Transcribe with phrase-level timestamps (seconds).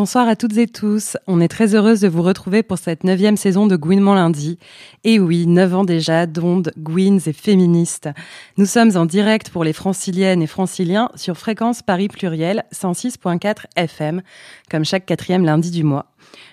[0.00, 1.18] Bonsoir à toutes et tous.
[1.26, 4.58] On est très heureuse de vous retrouver pour cette neuvième saison de Gouinement lundi.
[5.04, 8.08] Et oui, neuf ans déjà d'ondes, Gouines et féministes.
[8.56, 14.22] Nous sommes en direct pour les franciliennes et franciliens sur fréquence Paris Pluriel 106.4 FM,
[14.70, 16.06] comme chaque quatrième lundi du mois.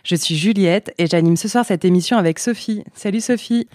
[0.04, 2.84] Je suis Juliette et j'anime ce soir cette émission avec Sophie.
[2.96, 3.70] Salut Sophie.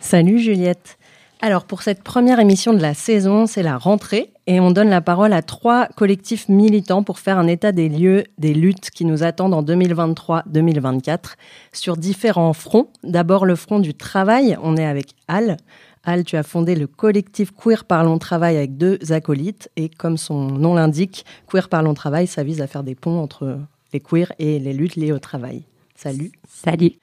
[0.00, 0.96] Salut Juliette.
[1.42, 5.00] Alors pour cette première émission de la saison, c'est la rentrée et on donne la
[5.00, 9.22] parole à trois collectifs militants pour faire un état des lieux des luttes qui nous
[9.22, 11.36] attendent en 2023-2024
[11.72, 12.88] sur différents fronts.
[13.04, 15.56] D'abord le front du travail, on est avec Al.
[16.02, 20.48] Al, tu as fondé le collectif Queer Parlons Travail avec deux acolytes et comme son
[20.48, 23.56] nom l'indique, Queer Parlons Travail, ça vise à faire des ponts entre
[23.92, 25.62] les queers et les luttes liées au travail.
[25.94, 26.32] Salut.
[26.48, 26.94] Salut.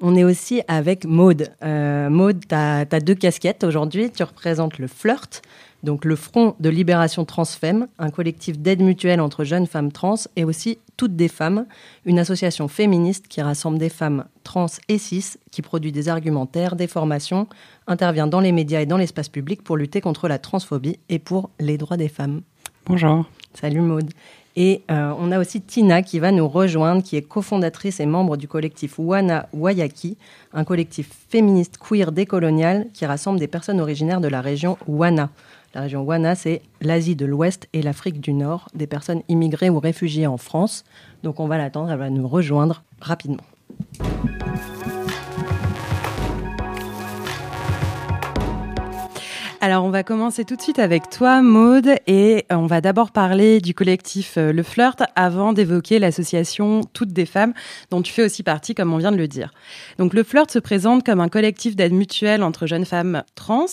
[0.00, 1.50] On est aussi avec Maude.
[1.62, 4.10] Euh, Maude, tu as, deux casquettes aujourd'hui.
[4.10, 5.42] Tu représentes le Flirt,
[5.84, 10.44] donc le Front de Libération Transfemme, un collectif d'aide mutuelle entre jeunes femmes trans et
[10.44, 11.66] aussi Toutes des femmes,
[12.04, 16.86] une association féministe qui rassemble des femmes trans et cis, qui produit des argumentaires, des
[16.86, 17.48] formations,
[17.86, 21.50] intervient dans les médias et dans l'espace public pour lutter contre la transphobie et pour
[21.58, 22.42] les droits des femmes.
[22.86, 23.24] Bonjour.
[23.54, 24.10] Salut Maude.
[24.56, 28.36] Et euh, on a aussi Tina qui va nous rejoindre, qui est cofondatrice et membre
[28.36, 30.16] du collectif Wana Wayaki,
[30.52, 35.30] un collectif féministe queer décolonial qui rassemble des personnes originaires de la région Wana.
[35.74, 39.80] La région Wana, c'est l'Asie de l'Ouest et l'Afrique du Nord, des personnes immigrées ou
[39.80, 40.84] réfugiées en France.
[41.24, 43.42] Donc on va l'attendre, elle va nous rejoindre rapidement.
[49.64, 53.12] Alors, on va commencer tout de suite avec toi, Maude, et euh, on va d'abord
[53.12, 57.54] parler du collectif euh, Le Flirt avant d'évoquer l'association Toutes des femmes,
[57.88, 59.54] dont tu fais aussi partie, comme on vient de le dire.
[59.96, 63.64] Donc, Le Flirt se présente comme un collectif d'aide mutuelle entre jeunes femmes trans.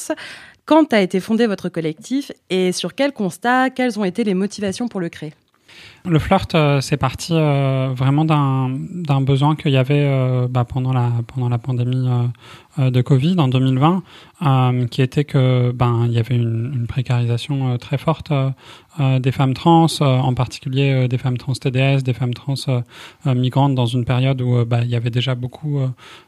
[0.71, 4.87] Quand a été fondé votre collectif et sur quel constat, quelles ont été les motivations
[4.87, 5.33] pour le créer?
[6.05, 12.07] Le flirt, euh, c'est parti vraiment d'un besoin qu'il y avait bah, pendant, la, pandémie
[12.77, 14.03] de Covid en 2020,
[14.43, 18.49] euh, qui était que ben il y avait une, précarisation euh, très forte euh,
[18.99, 22.55] euh, des femmes trans, en particulier des femmes trans TDS, des femmes trans
[23.25, 25.79] migrantes dans une période où bah, il y avait déjà beaucoup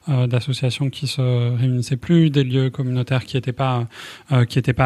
[0.08, 1.22] d'associations qui se
[1.58, 3.88] réunissaient plus, des lieux communautaires qui n'étaient pas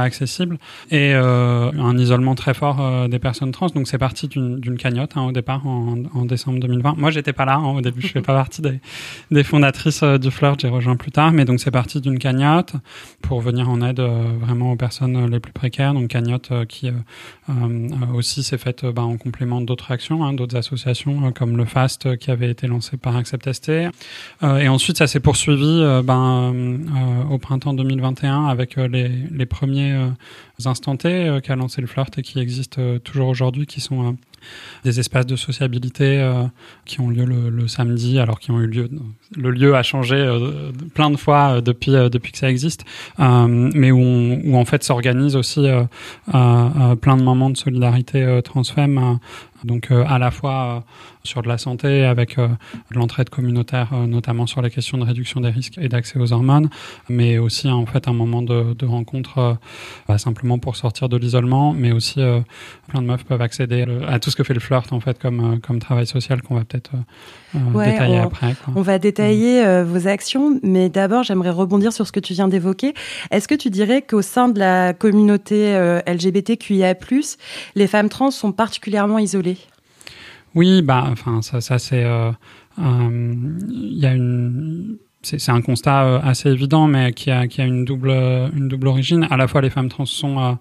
[0.02, 0.58] accessibles
[0.90, 3.68] et un isolement très fort des personnes trans.
[3.68, 5.95] Donc c'est parti d'une cagnotte hein, au départ en,
[6.25, 6.95] décembre 2020.
[6.97, 10.59] Moi j'étais pas là hein, au début, je fais pas partie des, fondatrices du Flirt,
[10.59, 12.73] j'ai rejoint plus tard, mais donc c'est parti d'une cagnotte
[13.21, 15.93] pour venir en aide euh, vraiment aux personnes les plus précaires.
[15.93, 17.53] Donc Cagnotte euh, qui euh,
[18.13, 22.31] aussi s'est faite bah, en complément d'autres actions, hein, d'autres associations comme le FAST qui
[22.31, 23.69] avait été lancé par Accept ST.
[23.69, 26.53] et ensuite ça s'est poursuivi ben,
[27.29, 29.95] au printemps 2021 avec les premiers
[30.66, 34.18] instantés qu'a lancé le Flirt et qui existent toujours aujourd'hui, qui sont
[34.84, 36.44] des espaces de sociabilité euh,
[36.85, 38.90] qui ont lieu le, samedi, alors qui ont eu lieu.
[39.35, 42.85] Le lieu a changé euh, plein de fois euh, depuis depuis que ça existe,
[43.18, 45.68] mais où, où en fait s'organise aussi
[46.31, 49.19] plein de moments de solidarité transfemme
[49.63, 50.79] donc euh, à la fois euh,
[51.23, 52.47] sur de la santé avec euh,
[52.91, 56.69] l'entraide communautaire, notamment sur les questions de réduction des risques et d'accès aux hormones,
[57.09, 59.57] mais aussi en fait un moment de, de rencontre
[60.07, 62.22] bah, simplement pour sortir de l'isolement, mais aussi
[62.88, 65.59] plein de meufs peuvent accéder à tout ce que fait le flirt en fait comme
[65.59, 66.91] comme travail social qu'on va peut-être
[67.53, 68.56] détailler après.
[68.75, 72.94] On va détailler vos actions, mais d'abord j'aimerais rebondir sur ce que tu viens d'évoquer.
[73.31, 75.74] Est-ce que tu dirais qu'au sein de la communauté
[76.07, 76.95] LGBTQIA+,
[77.75, 79.47] les femmes trans sont particulièrement isolées?
[80.57, 82.03] Oui, bah, enfin, ça, ça c'est.
[82.03, 82.31] Euh,
[82.79, 83.35] euh,
[83.69, 87.65] il y a une c'est un constat euh, assez évident, mais qui a, qui a
[87.65, 89.27] une, double, une double origine.
[89.30, 90.57] À la fois, les femmes trans sont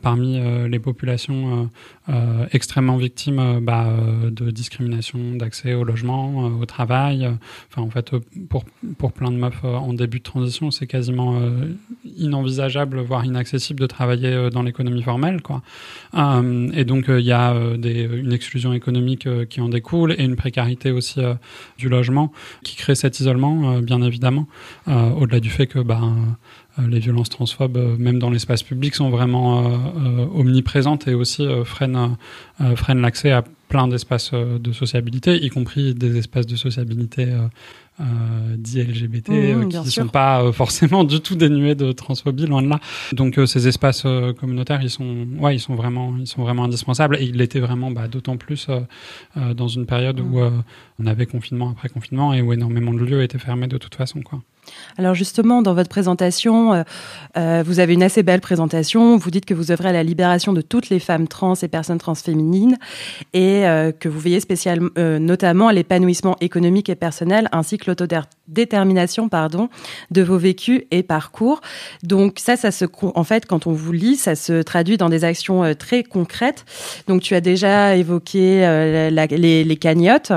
[0.00, 1.70] parmi euh, les populations
[2.08, 3.88] euh, extrêmement victimes bah,
[4.30, 7.28] de discrimination, d'accès au logement, au travail.
[7.70, 8.12] Enfin, en fait,
[8.48, 8.64] pour,
[8.98, 11.40] pour plein de meufs en début de transition, c'est quasiment
[12.04, 15.42] inenvisageable, voire inaccessible de travailler dans l'économie formelle.
[15.42, 15.62] Quoi.
[16.74, 21.20] et donc, il y a une exclusion économique qui en découle et une précarité aussi
[21.78, 22.32] du logement
[22.62, 24.46] qui crée cet isolement, bien évidemment,
[24.86, 26.32] au-delà du fait que bah, euh,
[26.78, 32.16] les violences transphobes, euh, même dans l'espace public, sont vraiment euh, omniprésentes et aussi freinent,
[32.76, 37.28] freinent l'accès à plein d'espaces de sociabilité, y compris des espaces de sociabilité
[38.00, 41.92] euh, dits LGBT Mmh, euh, qui ne sont pas euh, forcément du tout dénués de
[41.92, 42.80] transphobie loin de là.
[43.12, 46.64] Donc euh, ces espaces euh, communautaires ils sont ouais ils sont vraiment ils sont vraiment
[46.64, 48.80] indispensables et ils l'étaient vraiment bah, d'autant plus euh,
[49.36, 50.50] euh, dans une période où euh,
[50.98, 54.22] on avait confinement après confinement et où énormément de lieux étaient fermés de toute façon
[54.22, 54.42] quoi.
[54.98, 56.82] Alors justement, dans votre présentation, euh,
[57.36, 59.16] euh, vous avez une assez belle présentation.
[59.16, 61.98] Vous dites que vous œuvrez à la libération de toutes les femmes trans et personnes
[61.98, 62.78] transféminines
[63.32, 67.86] et euh, que vous veillez spécialement, notamment à l'épanouissement économique et personnel ainsi que
[68.48, 69.68] l'autodétermination pardon,
[70.10, 71.60] de vos vécus et parcours.
[72.02, 75.24] Donc ça, ça se, en fait, quand on vous lit, ça se traduit dans des
[75.24, 76.64] actions euh, très concrètes.
[77.08, 80.32] Donc tu as déjà évoqué euh, les, les cagnottes,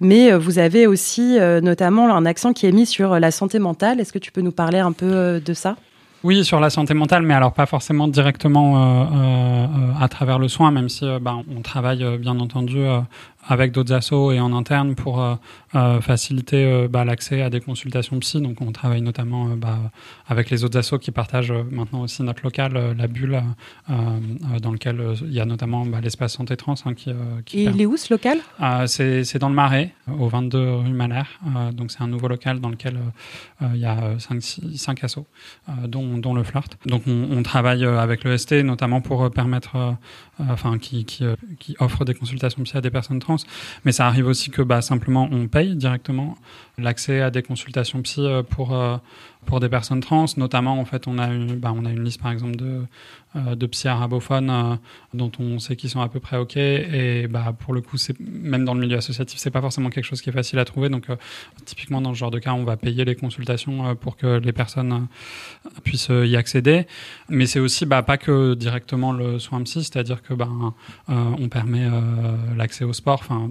[0.00, 4.00] mais euh, vous avez aussi notamment un accent qui est mis sur la santé mentale.
[4.00, 5.76] Est-ce que tu peux nous parler un peu de ça?
[6.24, 9.06] Oui, sur la santé mentale, mais alors pas forcément directement
[10.00, 12.78] à travers le soin, même si euh, ben, on travaille bien entendu
[13.48, 15.34] avec d'autres assos et en interne pour euh,
[15.74, 18.40] euh, faciliter euh, bah, l'accès à des consultations psy.
[18.40, 19.78] Donc on travaille notamment bah,
[20.28, 23.42] avec les autres assos qui partagent maintenant aussi notre local, la bulle,
[23.88, 27.10] dans lequel il y a notamment bah, l'espace santé trans hein, qui,
[27.46, 28.38] qui Et il est où ce local?
[28.60, 31.22] Euh, c'est dans le Marais, au 22 rue Malher.
[31.72, 32.98] Donc c'est un nouveau local dans lequel
[33.62, 35.26] il y a 5, cinq assos,
[35.84, 36.76] dont, dont le flirt.
[36.86, 39.96] Donc on, on travaille avec le ST, notamment pour permettre,
[40.38, 41.24] enfin qui, qui,
[41.58, 43.37] qui offre des consultations psy à des personnes trans.
[43.84, 46.36] Mais ça arrive aussi que bah, simplement on paye directement
[46.78, 48.96] l'accès à des consultations psy euh, pour euh,
[49.48, 52.20] pour des personnes trans, notamment en fait on a une, bah, on a une liste
[52.20, 52.82] par exemple de
[53.34, 54.76] euh, de psy arabophones euh,
[55.14, 56.58] dont on sait qu'ils sont à peu près ok.
[56.58, 60.20] Et bah pour le coup même dans le milieu associatif c'est pas forcément quelque chose
[60.20, 60.90] qui est facile à trouver.
[60.90, 61.16] Donc euh,
[61.64, 65.08] typiquement dans ce genre de cas on va payer les consultations pour que les personnes
[65.82, 66.86] puissent y accéder.
[67.30, 70.70] Mais c'est aussi bah, pas que directement le soin psy c'est-à-dire que euh,
[71.08, 71.88] on permet
[72.54, 73.20] l'accès au sport.
[73.22, 73.50] Enfin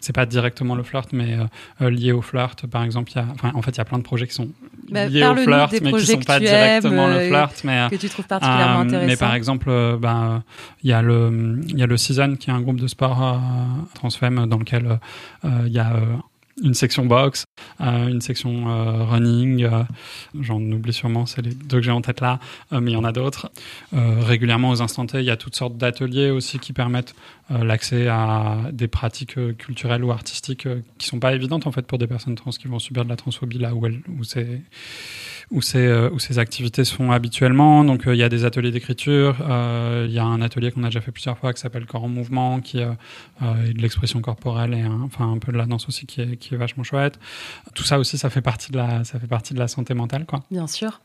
[0.00, 1.44] c'est pas directement le flirt, mais euh,
[1.82, 3.84] euh, lié au flirt, par exemple, il y a, enfin, en fait, il y a
[3.84, 4.48] plein de projets qui sont
[4.90, 7.88] Bah, liés au flirt, mais qui sont pas tu aimes, directement euh, le flirt, mais
[7.90, 9.70] que tu trouves particulièrement euh, intéressant Mais par exemple,
[10.00, 10.42] ben,
[10.82, 13.22] il y a le, il y a le Season qui est un groupe de sport
[13.22, 13.36] euh,
[13.94, 14.98] transfemme dans lequel
[15.44, 15.92] il y a
[16.62, 17.44] une section boxe,
[17.80, 19.64] euh, une section euh, running.
[19.64, 19.82] euh,
[20.38, 22.38] J'en oublie sûrement, c'est les deux que j'ai en tête là,
[22.70, 23.50] mais il y en a d'autres.
[23.92, 27.14] Régulièrement aux instants T, il y a toutes sortes d'ateliers aussi qui permettent
[27.50, 31.86] l'accès à des pratiques euh, culturelles ou artistiques euh, qui sont pas évidentes en fait
[31.86, 34.62] pour des personnes trans qui vont subir de la transphobie là où, elles, où c'est
[35.50, 37.84] où, ces, euh, où ces activités se font habituellement.
[37.84, 40.84] Donc euh, il y a des ateliers d'écriture, euh, il y a un atelier qu'on
[40.84, 42.92] a déjà fait plusieurs fois qui s'appelle Corps en mouvement, qui euh,
[43.42, 46.20] euh, est de l'expression corporelle et un, enfin un peu de la danse aussi qui
[46.20, 47.18] est, qui est vachement chouette.
[47.74, 50.24] Tout ça aussi, ça fait partie de la, ça fait partie de la santé mentale,
[50.24, 50.44] quoi.
[50.50, 51.00] Bien sûr.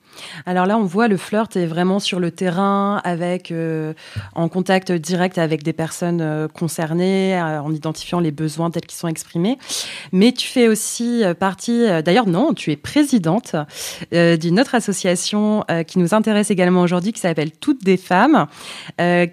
[0.45, 3.93] Alors là, on voit le flirt est vraiment sur le terrain, avec euh,
[4.33, 8.97] en contact direct avec des personnes euh, concernées, euh, en identifiant les besoins tels qu'ils
[8.97, 9.57] sont exprimés.
[10.11, 13.55] Mais tu fais aussi euh, partie, d'ailleurs non, tu es présidente
[14.11, 18.47] d'une autre association qui nous intéresse également aujourd'hui, qui s'appelle Toutes des femmes,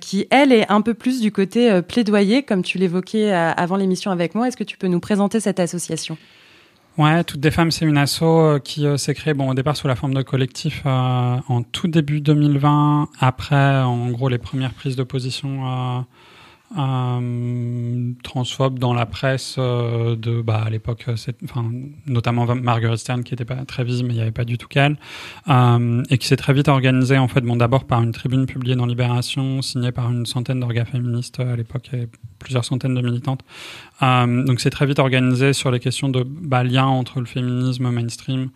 [0.01, 4.35] qui elle est un peu plus du côté plaidoyer, comme tu l'évoquais avant l'émission avec
[4.35, 4.49] moi.
[4.49, 6.17] Est-ce que tu peux nous présenter cette association?
[6.99, 9.97] Ouais, Toutes des femmes, c'est une asso qui s'est créée bon, au départ sous la
[9.97, 16.05] forme de collectif en tout début 2020, après en gros les premières prises de position
[16.79, 21.71] euh, transphobes dans la presse euh, de bah, à l'époque, euh, enfin,
[22.07, 24.69] notamment Marguerite Stern qui était pas très visible, mais il n'y avait pas du tout
[24.69, 24.97] qu'elle,
[25.49, 28.75] euh, et qui s'est très vite organisée en fait, bon d'abord par une tribune publiée
[28.75, 33.43] dans Libération, signée par une centaine d'orgas féministes à l'époque et plusieurs centaines de militantes.
[34.01, 38.51] Donc c'est très vite organisé sur les questions de bah, lien entre le féminisme mainstream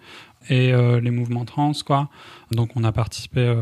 [0.48, 2.08] et les mouvements trans, quoi.
[2.50, 3.54] Donc on a participé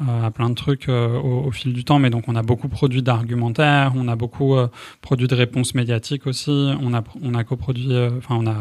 [0.00, 2.68] à plein de trucs euh, au, au fil du temps, mais donc on a beaucoup
[2.68, 4.68] produit d'argumentaires, on a beaucoup euh,
[5.00, 8.56] produit de réponses médiatiques aussi, on a on a coproduit, euh, enfin on a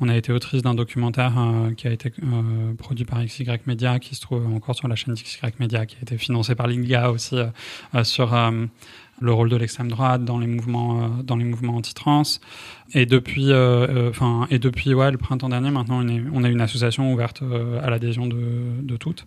[0.00, 3.98] on a été autrice d'un documentaire euh, qui a été euh, produit par XY Media,
[3.98, 7.10] qui se trouve encore sur la chaîne XY Media, qui a été financé par l'ILGA
[7.10, 7.46] aussi euh,
[7.94, 8.66] euh, sur euh,
[9.20, 12.22] le rôle de l'extrême droite dans les mouvements euh, dans les mouvements anti-trans.
[12.94, 16.44] Et depuis, euh, euh, enfin, et depuis ouais, le printemps dernier, maintenant, on, est, on
[16.44, 18.36] a une association ouverte euh, à l'adhésion de,
[18.82, 19.26] de toutes.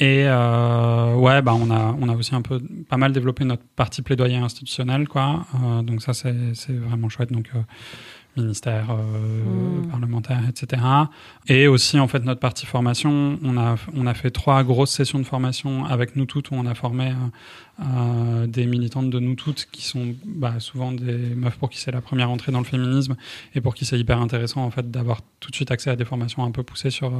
[0.00, 3.62] Et euh, ouais, bah, on a, on a aussi un peu, pas mal développé notre
[3.76, 5.46] partie plaidoyer institutionnel, quoi.
[5.62, 6.32] Euh, donc ça, c'est,
[6.68, 7.32] vraiment chouette.
[7.32, 7.60] Donc euh,
[8.36, 9.88] ministère, euh, Mm.
[9.90, 10.82] parlementaire, etc.
[11.48, 15.18] Et aussi, en fait, notre partie formation, on a, on a fait trois grosses sessions
[15.18, 17.12] de formation avec nous toutes où on a formé
[17.80, 21.90] euh, des militantes de nous toutes qui sont bah, souvent des meufs pour qui c'est
[21.90, 23.16] la première entrée dans le féminisme
[23.54, 26.04] et pour qui c'est hyper intéressant en fait d'avoir tout de suite accès à des
[26.04, 27.12] formations un peu poussées sur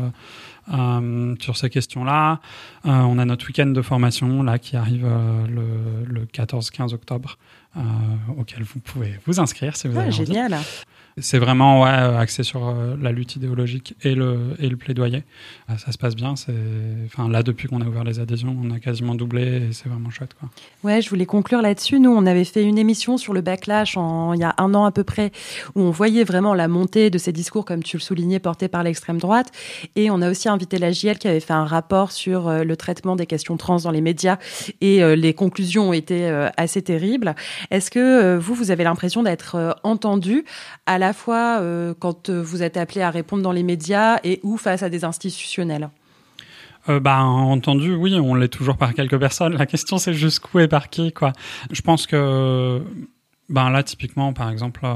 [0.72, 2.40] euh, sur ces questions-là.
[2.84, 7.36] on a notre week-end de formation là qui arrive le, le 14-15 octobre
[8.38, 10.56] auquel vous pouvez vous inscrire si vous avez génial.
[11.20, 15.22] C'est vraiment axé sur euh, la lutte idéologique et le, et le plaidoyer.
[15.68, 16.34] Ah, ça se passe bien.
[17.06, 20.10] Enfin, là, depuis qu'on a ouvert les adhésions, on a quasiment doublé et c'est vraiment
[20.10, 20.34] chouette.
[20.82, 22.00] Ouais, je voulais conclure là-dessus.
[22.00, 24.90] Nous, on avait fait une émission sur le backlash il y a un an à
[24.90, 25.30] peu près,
[25.76, 28.82] où on voyait vraiment la montée de ces discours, comme tu le soulignais, portés par
[28.82, 29.52] l'extrême droite.
[29.94, 32.76] Et on a aussi invité la JL qui avait fait un rapport sur euh, le
[32.76, 34.38] traitement des questions trans dans les médias.
[34.80, 37.36] Et euh, les conclusions ont été assez terribles.
[37.70, 40.44] Est-ce que vous, vous avez l'impression d'être entendu
[40.86, 44.18] à la la fois euh, quand euh, vous êtes appelé à répondre dans les médias
[44.24, 45.90] et ou face à des institutionnels
[46.90, 49.56] euh, bah, entendu, oui, on l'est toujours par quelques personnes.
[49.56, 51.32] La question, c'est jusqu'où et par qui, quoi.
[51.70, 52.82] Je pense que,
[53.48, 54.86] ben là, typiquement, par exemple,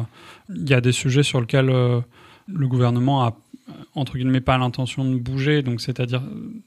[0.54, 3.38] il y a des sujets sur lesquels le gouvernement a
[3.94, 6.22] entre guillemets pas l'intention de bouger, donc c'est-à-dire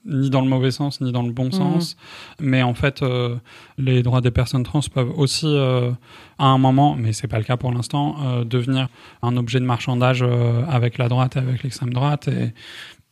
[0.06, 1.52] ni dans le mauvais sens ni dans le bon mhm.
[1.52, 1.98] sens.
[2.40, 3.36] Mais en fait, euh,
[3.78, 5.92] les droits des personnes trans peuvent aussi, euh,
[6.38, 8.88] à un moment, mais c'est pas le cas pour l'instant, euh, devenir
[9.22, 10.26] un objet de marchandage
[10.68, 12.28] avec la droite et avec l'extrême droite.
[12.28, 12.54] Et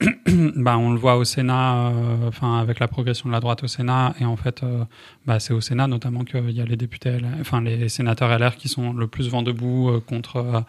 [0.56, 1.92] bah, on le voit au Sénat,
[2.26, 4.64] enfin avec la progression de la droite au Sénat, et en fait,
[5.26, 8.70] bah, c'est au Sénat notamment qu'il y a les députés, enfin les sénateurs LR qui
[8.70, 10.64] sont le plus vent debout contre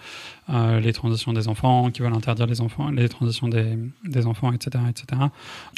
[0.52, 4.52] euh, les transitions des enfants, qui veulent interdire les enfants, les transitions des, des enfants,
[4.52, 5.23] etc., etc.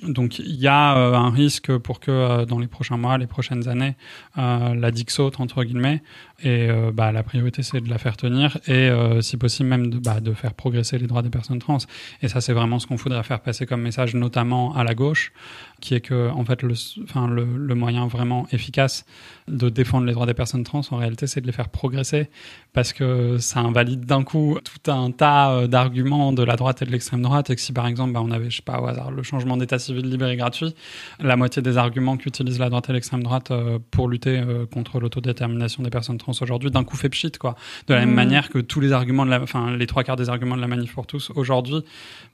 [0.03, 3.27] Donc il y a euh, un risque pour que euh, dans les prochains mois, les
[3.27, 3.97] prochaines années,
[4.37, 6.03] la DIC saute entre guillemets.
[6.45, 10.19] Et bah, la priorité c'est de la faire tenir et si possible même de, bah,
[10.21, 11.79] de faire progresser les droits des personnes trans.
[12.21, 15.33] Et ça c'est vraiment ce qu'on voudrait faire passer comme message, notamment à la gauche,
[15.83, 19.05] qui est que en fait le, enfin, le, le moyen vraiment efficace
[19.49, 22.31] de défendre les droits des personnes trans, en réalité, c'est de les faire progresser
[22.73, 26.85] parce que ça invalide d'un coup tout un tas euh, d'arguments de la droite et
[26.87, 27.51] de l'extrême droite.
[27.51, 29.57] Et que si par exemple, bah, on avait, je sais pas, au hasard, le changement
[29.57, 30.75] d'état civil libre et gratuit,
[31.21, 35.01] la moitié des arguments qu'utilise la droite et l'extrême droite euh, pour lutter euh, contre
[35.01, 37.57] l'autodétermination des personnes trans aujourd'hui, d'un coup fait pchit, quoi.
[37.89, 38.15] De la même mmh.
[38.15, 40.69] manière que tous les arguments de la, enfin, les trois quarts des arguments de la
[40.69, 41.83] manif pour tous aujourd'hui,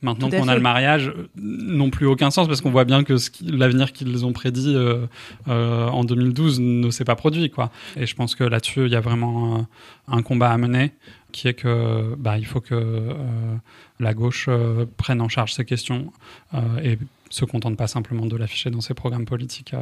[0.02, 3.92] maintenant qu'on a le mariage, n'ont plus aucun sens parce qu'on voit bien que l'avenir
[3.92, 4.76] qu'ils ont prédit
[5.46, 7.70] en 2012 ne s'est pas produit, quoi.
[7.96, 9.66] Et je pense que là-dessus, il y a vraiment
[10.08, 10.92] un combat à mener,
[11.32, 13.56] qui est que bah, il faut que euh,
[14.00, 16.12] la gauche euh, prenne en charge ces questions
[16.54, 16.98] euh, et
[17.30, 19.74] se contente pas simplement de l'afficher dans ses programmes politiques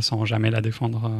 [0.00, 1.12] sans jamais la défendre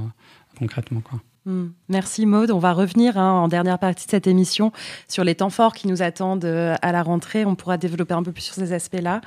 [0.59, 1.21] concrètement, quoi.
[1.47, 1.69] Hmm.
[1.89, 2.51] Merci Maude.
[2.51, 4.73] On va revenir hein, en dernière partie de cette émission
[5.07, 7.45] sur les temps forts qui nous attendent euh, à la rentrée.
[7.45, 9.21] On pourra développer un peu plus sur ces aspects-là.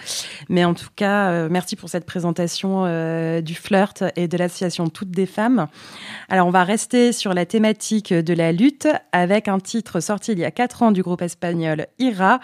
[0.50, 4.90] Mais en tout cas, euh, merci pour cette présentation euh, du flirt et de l'association
[4.90, 5.68] Toutes des femmes.
[6.28, 10.40] Alors, on va rester sur la thématique de la lutte avec un titre sorti il
[10.40, 12.42] y a quatre ans du groupe espagnol IRA,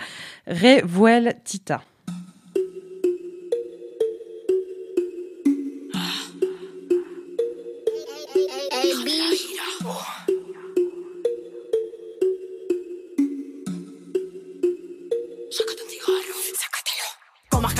[9.86, 10.25] Cool.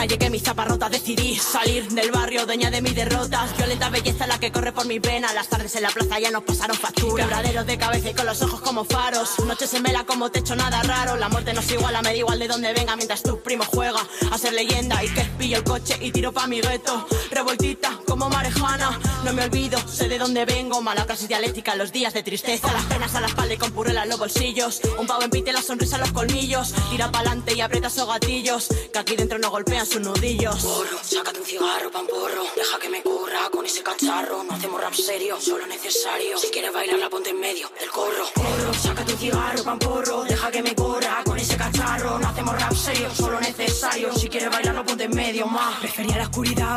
[0.06, 3.58] Calle que mis zaparrotas decidí salir del barrio, dueña de mis derrotas.
[3.58, 5.34] Violenta belleza la que corre por mi pena.
[5.34, 7.24] Las tardes en la plaza ya nos pasaron factura.
[7.24, 9.40] Quebraderos de cabeza y con los ojos como faros.
[9.40, 11.16] Noches en vela como techo, nada raro.
[11.16, 12.96] La muerte nos iguala, me da igual de dónde venga.
[12.96, 14.00] Mientras tu primo juega
[14.32, 17.08] a ser leyenda y que pillo el coche y tiro pa' mi gueto.
[17.32, 20.82] Revoltita como marejana, no me olvido, sé de dónde vengo.
[20.84, 22.72] Mala clase dialéctica los días de tristeza.
[22.72, 24.82] Las penas a la espalda y con purela en los bolsillos.
[25.00, 26.76] Un pavo en pite, la sonrisa en los colmillos.
[26.92, 28.68] Tira pa'lante y aprieta esos gatillos.
[28.94, 32.44] Que aquí dentro no golpean Porro, sácate un cigarro, pan porro.
[32.54, 34.44] Deja que me curra con ese cacharro.
[34.44, 36.38] No hacemos rap serio, solo necesario.
[36.38, 38.26] Si quieres bailar, la ponte en medio del corro.
[38.34, 40.26] Porro, sácate un cigarro, pan porro.
[40.26, 42.20] Deja que me corra con ese cacharro.
[42.20, 44.14] No hacemos rap serio, solo necesario.
[44.14, 45.80] Si quieres bailar, la ponte en medio más.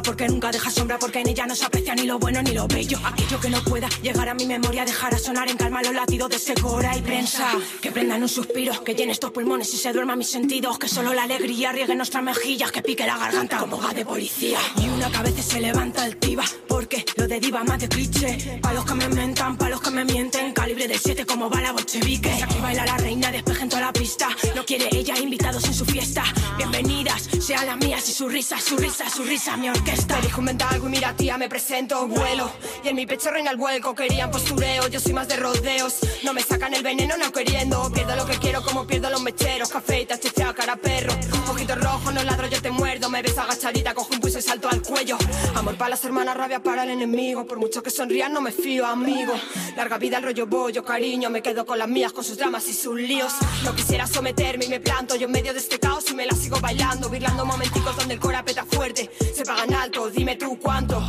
[0.04, 0.98] Porque nunca deja sombra.
[0.98, 2.98] Porque en ella no se aprecia ni lo bueno ni lo bello.
[3.04, 6.36] Aquello que no pueda llegar a mi memoria, dejará sonar en calma los latidos de
[6.36, 7.50] ese cora y prensa.
[7.80, 10.78] Que prendan un suspiro, que llene estos pulmones y se duerma mis sentidos.
[10.78, 14.58] Que solo la alegría riegue nuestras mejillas, que pique la garganta como va de policía.
[14.80, 18.60] Y una cabeza se levanta altiva, porque lo de diva más de cliché.
[18.62, 21.72] Pa' los que me mentan, pa' los que me mienten, calibre de 7 como bala
[21.72, 22.30] bolchevique.
[22.30, 24.28] Aquí baila la reina, despejen toda la pista.
[24.54, 26.22] No quiere ella invitados en su fiesta.
[26.56, 30.16] Bienvenidas, sean las mías y su risa, su risa, su risa, mi orquesta.
[30.16, 32.50] Me dijo algo y mira tía, me presento, vuelo.
[32.84, 35.96] Y en mi pecho reina el vuelco, querían postureo, yo soy más de rodeos.
[36.24, 37.90] No me sacan el veneno, no queriendo.
[37.92, 39.68] Pierdo lo que quiero como pierdo los mecheros.
[39.70, 41.12] Café, y cara perro.
[41.48, 43.10] Ojito rojo, no ladro, yo te muerdo.
[43.10, 45.16] Me ves agachadita, cojo un pulso ese salto al cuello.
[45.54, 47.46] Amor para las hermanas, rabia para el enemigo.
[47.46, 49.34] Por mucho que sonrían, no me fío, amigo.
[49.76, 51.30] Larga vida el rollo bollo, cariño.
[51.30, 53.32] Me quedo con las mías, con sus dramas y sus líos.
[53.64, 56.34] No quisiera someterme y me planto yo en medio de este caos y me la
[56.34, 57.08] sigo bailando.
[57.08, 59.10] Virlando momenticos donde el cora peta fuerte.
[59.32, 61.00] Se pagan alto, dime tú cuánto.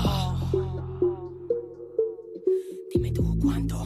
[2.93, 3.85] Dime tú cuánto.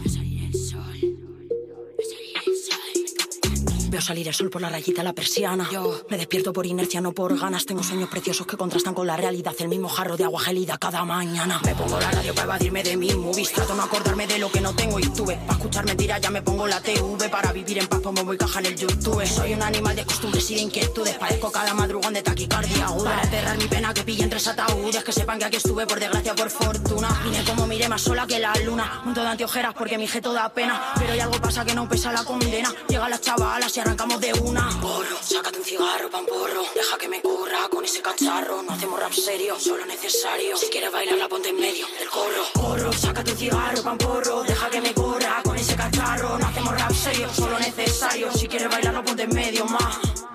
[3.93, 5.69] Veo salir el sol por la rayita la persiana.
[5.71, 7.67] Yo me despierto por inercia, no por ganas.
[7.67, 9.53] Tengo sueños preciosos que contrastan con la realidad.
[9.59, 11.61] El mismo jarro de agua gelida cada mañana.
[11.63, 13.51] Me pongo la radio para evadirme de mis movies.
[13.51, 15.35] Trato no acordarme de lo que no tengo y tuve.
[15.35, 17.29] Para escuchar mentiras ya me pongo la TV.
[17.29, 19.23] Para vivir en paz como voy caja en el YouTube.
[19.27, 21.15] Soy un animal de costumbres y de inquietudes.
[21.19, 23.11] Parezco cada madrugón de taquicardia aguda.
[23.11, 25.03] Para enterrar mi pena que pille entre ataúdes.
[25.03, 27.09] Que sepan que aquí estuve por desgracia, por fortuna.
[27.25, 29.03] Vine como miré más sola que la luna.
[29.05, 30.93] Un de anteojeras porque mi jeto da pena.
[30.97, 32.73] Pero hay algo pasa que no pesa la condena.
[32.89, 34.69] Llega las chavalas y arrancamos de una.
[34.81, 36.63] Porro, sácate un cigarro, pan porro.
[36.73, 38.63] Deja que me corra con ese cacharro.
[38.63, 40.57] No hacemos rap serio, solo necesario.
[40.57, 42.43] Si quieres bailar, la ponte en medio del corro.
[42.53, 44.43] Porro, sácate un cigarro, pan porro.
[44.43, 46.37] Deja que me corra con ese cacharro.
[46.37, 48.31] No hacemos rap serio, solo necesario.
[48.33, 50.32] Si quieres bailar, la ponte en medio más.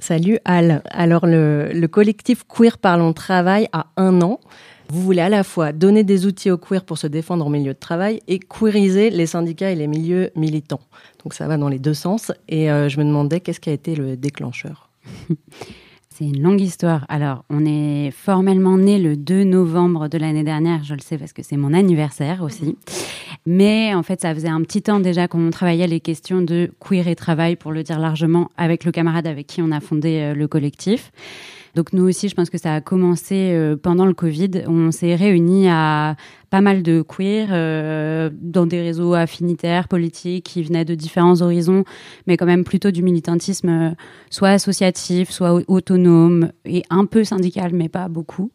[0.00, 0.82] Salut Al.
[0.90, 4.40] Alors le, le, collectif Queer Parlons Travail a un an.
[4.88, 7.74] Vous voulez à la fois donner des outils aux queers pour se défendre en milieu
[7.74, 10.80] de travail et queeriser les syndicats et les milieux militants.
[11.22, 12.32] Donc ça va dans les deux sens.
[12.48, 14.90] Et euh, je me demandais qu'est-ce qui a été le déclencheur?
[16.20, 17.06] C'est une longue histoire.
[17.08, 21.32] Alors, on est formellement né le 2 novembre de l'année dernière, je le sais parce
[21.32, 22.76] que c'est mon anniversaire aussi.
[23.46, 27.08] Mais en fait, ça faisait un petit temps déjà qu'on travaillait les questions de queer
[27.08, 30.34] et travail, pour le dire largement, avec le camarade avec qui on a fondé euh,
[30.34, 31.10] le collectif.
[31.74, 34.64] Donc nous aussi, je pense que ça a commencé euh, pendant le Covid.
[34.66, 36.16] On s'est réunis à
[36.50, 41.84] pas mal de queer euh, dans des réseaux affinitaires, politiques, qui venaient de différents horizons,
[42.26, 43.90] mais quand même plutôt du militantisme, euh,
[44.30, 48.50] soit associatif, soit autonome et un peu syndical, mais pas beaucoup.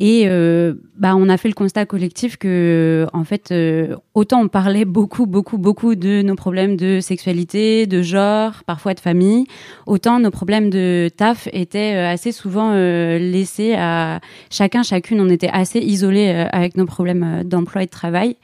[0.00, 4.48] Et euh, bah, on a fait le constat collectif que, en fait, euh, autant on
[4.48, 9.46] parlait beaucoup, beaucoup, beaucoup de nos problèmes de sexualité, de genre, parfois de famille,
[9.86, 15.20] autant nos problèmes de taf étaient euh, assez souvent euh, laissés à chacun, chacune.
[15.20, 18.36] On était assez isolés euh, avec nos problèmes d'emploi et de travail.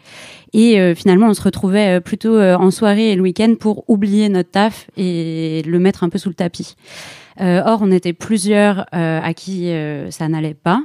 [0.52, 4.88] Et finalement, on se retrouvait plutôt en soirée et le week-end pour oublier notre taf
[4.96, 6.76] et le mettre un peu sous le tapis.
[7.40, 9.68] or, on était plusieurs à qui
[10.10, 10.80] ça n'allait pas.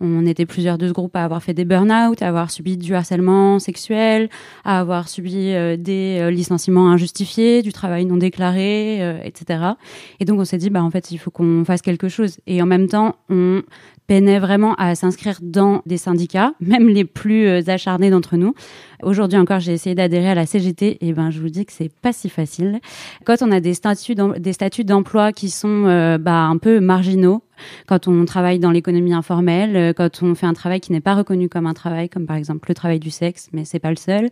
[0.00, 2.94] On était plusieurs de ce groupe à avoir fait des burn-out, à avoir subi du
[2.94, 4.30] harcèlement sexuel,
[4.64, 9.72] à avoir subi euh, des euh, licenciements injustifiés, du travail non déclaré, euh, etc.
[10.18, 12.38] Et donc on s'est dit, bah en fait, il faut qu'on fasse quelque chose.
[12.46, 13.62] Et en même temps, on
[14.06, 18.54] peinait vraiment à s'inscrire dans des syndicats, même les plus acharnés d'entre nous.
[19.02, 21.92] Aujourd'hui encore, j'ai essayé d'adhérer à la CGT et ben je vous dis que c'est
[22.00, 22.80] pas si facile.
[23.24, 25.84] Quand on a des statuts des statuts d'emploi qui sont
[26.20, 27.42] bah, un peu marginaux,
[27.86, 31.14] quand on travaille dans l'économie informelle, euh, quand on fait un travail qui n'est pas
[31.14, 33.96] reconnu comme un travail, comme par exemple le travail du sexe, mais c'est pas le
[33.96, 34.30] seul.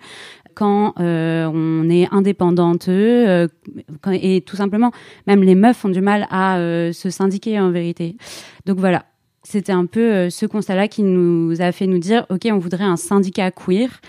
[0.55, 3.49] Quand euh, on est indépendante euh,
[4.13, 4.93] et tout simplement,
[5.27, 6.59] même les meufs ont du mal à
[6.93, 8.17] se syndiquer en vérité.
[8.67, 9.05] Donc voilà,
[9.43, 12.97] c'était un peu ce constat-là qui nous a fait nous dire, ok, on voudrait un
[12.97, 14.01] syndicat queer.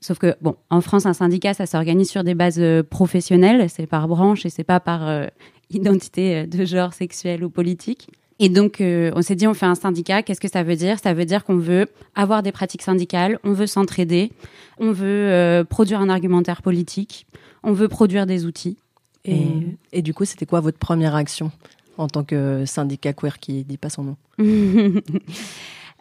[0.00, 4.08] Sauf que, bon, en France, un syndicat, ça s'organise sur des bases professionnelles, c'est par
[4.08, 5.28] branche et c'est pas par
[5.70, 8.08] identité de genre sexuel ou politique.
[8.40, 10.22] Et donc, euh, on s'est dit, on fait un syndicat.
[10.22, 10.98] Qu'est-ce que ça veut dire?
[10.98, 14.32] Ça veut dire qu'on veut avoir des pratiques syndicales, on veut s'entraider,
[14.78, 17.26] on veut euh, produire un argumentaire politique,
[17.62, 18.76] on veut produire des outils.
[19.24, 19.46] Et,
[19.92, 21.50] et du coup, c'était quoi votre première action
[21.96, 24.16] en tant que syndicat queer qui dit pas son nom?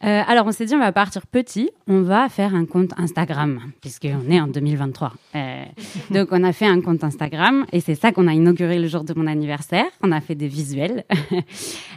[0.04, 3.60] Euh, alors, on s'est dit, on va partir petit, on va faire un compte Instagram,
[3.80, 5.13] puisqu'on est en 2023.
[5.36, 5.63] Euh,
[6.12, 9.06] donc, on a fait un compte Instagram, et c'est ça qu'on a inauguré le jour
[9.06, 9.86] de mon anniversaire.
[10.02, 11.44] On a fait des visuels euh,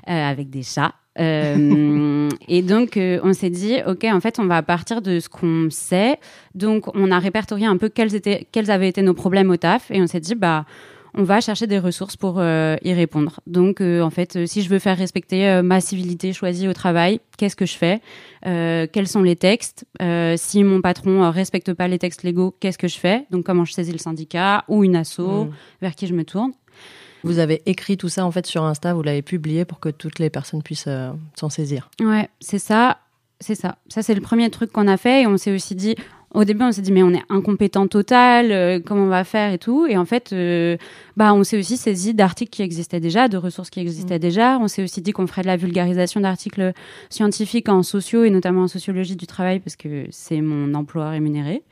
[0.06, 0.94] avec des chats.
[1.18, 6.18] Et donc, on s'est dit, OK, en fait, on va partir de ce qu'on sait.
[6.54, 9.90] Donc, on a répertorié un peu quels, étaient, quels avaient été nos problèmes au taf,
[9.90, 10.66] et on s'est dit, bah,
[11.16, 13.40] on va chercher des ressources pour euh, y répondre.
[13.46, 17.20] Donc, euh, en fait, euh, si je veux faire respecter ma civilité choisie au travail,
[17.38, 18.00] qu'est-ce que je fais?
[18.42, 19.86] Quels sont les textes?
[20.36, 23.26] Si mon patron respecte pas les textes légaux, qu'est-ce que je fais?
[23.30, 25.50] Donc, comment je saisis le syndicat ou une asso mmh.
[25.80, 26.52] vers qui je me tourne
[27.22, 30.20] vous avez écrit tout ça en fait sur Insta, vous l'avez publié pour que toutes
[30.20, 30.88] les personnes puissent
[31.34, 31.90] s'en saisir.
[32.00, 32.98] Ouais, c'est ça.
[33.40, 33.76] C'est ça.
[33.88, 35.22] Ça, c'est le premier truc qu'on a fait.
[35.22, 35.96] Et on s'est aussi dit,
[36.34, 39.52] au début, on s'est dit, mais on est incompétent total, euh, comment on va faire
[39.52, 39.86] et tout.
[39.86, 40.76] Et en fait, euh,
[41.16, 44.20] bah, on s'est aussi saisi d'articles qui existaient déjà, de ressources qui existaient mm.
[44.20, 44.58] déjà.
[44.58, 46.72] On s'est aussi dit qu'on ferait de la vulgarisation d'articles
[47.10, 51.62] scientifiques en sociaux et notamment en sociologie du travail parce que c'est mon emploi rémunéré.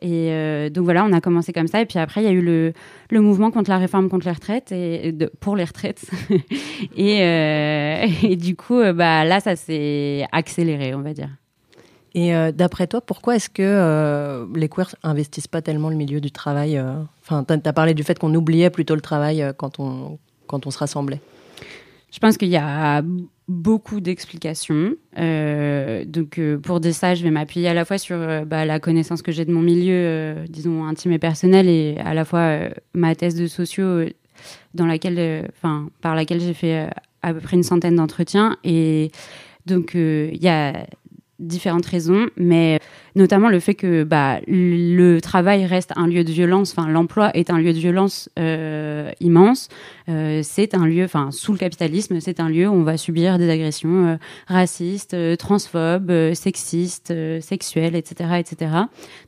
[0.00, 1.80] Et euh, donc voilà, on a commencé comme ça.
[1.80, 2.72] Et puis après, il y a eu le,
[3.10, 6.06] le mouvement contre la réforme contre les retraites et de, pour les retraites.
[6.96, 7.18] et,
[8.22, 11.30] et, du coup, bah là, ça s'est accéléré, on va dire.
[12.14, 16.20] Et euh, d'après toi, pourquoi est-ce que euh, les queers investissent pas tellement le milieu
[16.20, 16.82] du travail
[17.22, 20.70] Enfin, tu as parlé du fait qu'on oubliait plutôt le travail quand on quand on
[20.70, 21.20] se rassemblait.
[22.10, 23.02] Je pense qu'il y a
[23.48, 24.94] beaucoup d'explications.
[25.18, 28.64] Euh, donc, euh, pour dire ça, je vais m'appuyer à la fois sur euh, bah,
[28.64, 32.24] la connaissance que j'ai de mon milieu, euh, disons, intime et personnel, et à la
[32.24, 34.04] fois euh, ma thèse de sociaux,
[34.74, 36.88] dans laquelle, enfin, par laquelle j'ai fait
[37.22, 38.56] à peu près une centaine d'entretiens.
[38.62, 39.10] Et
[39.66, 40.86] donc, il y a
[41.38, 42.80] différentes raisons, mais
[43.14, 47.50] notamment le fait que bah, le travail reste un lieu de violence, enfin l'emploi est
[47.50, 49.68] un lieu de violence euh, immense.
[50.08, 53.38] Euh, c'est un lieu, enfin sous le capitalisme, c'est un lieu où on va subir
[53.38, 58.72] des agressions euh, racistes, transphobes, sexistes, sexuelles, etc., etc.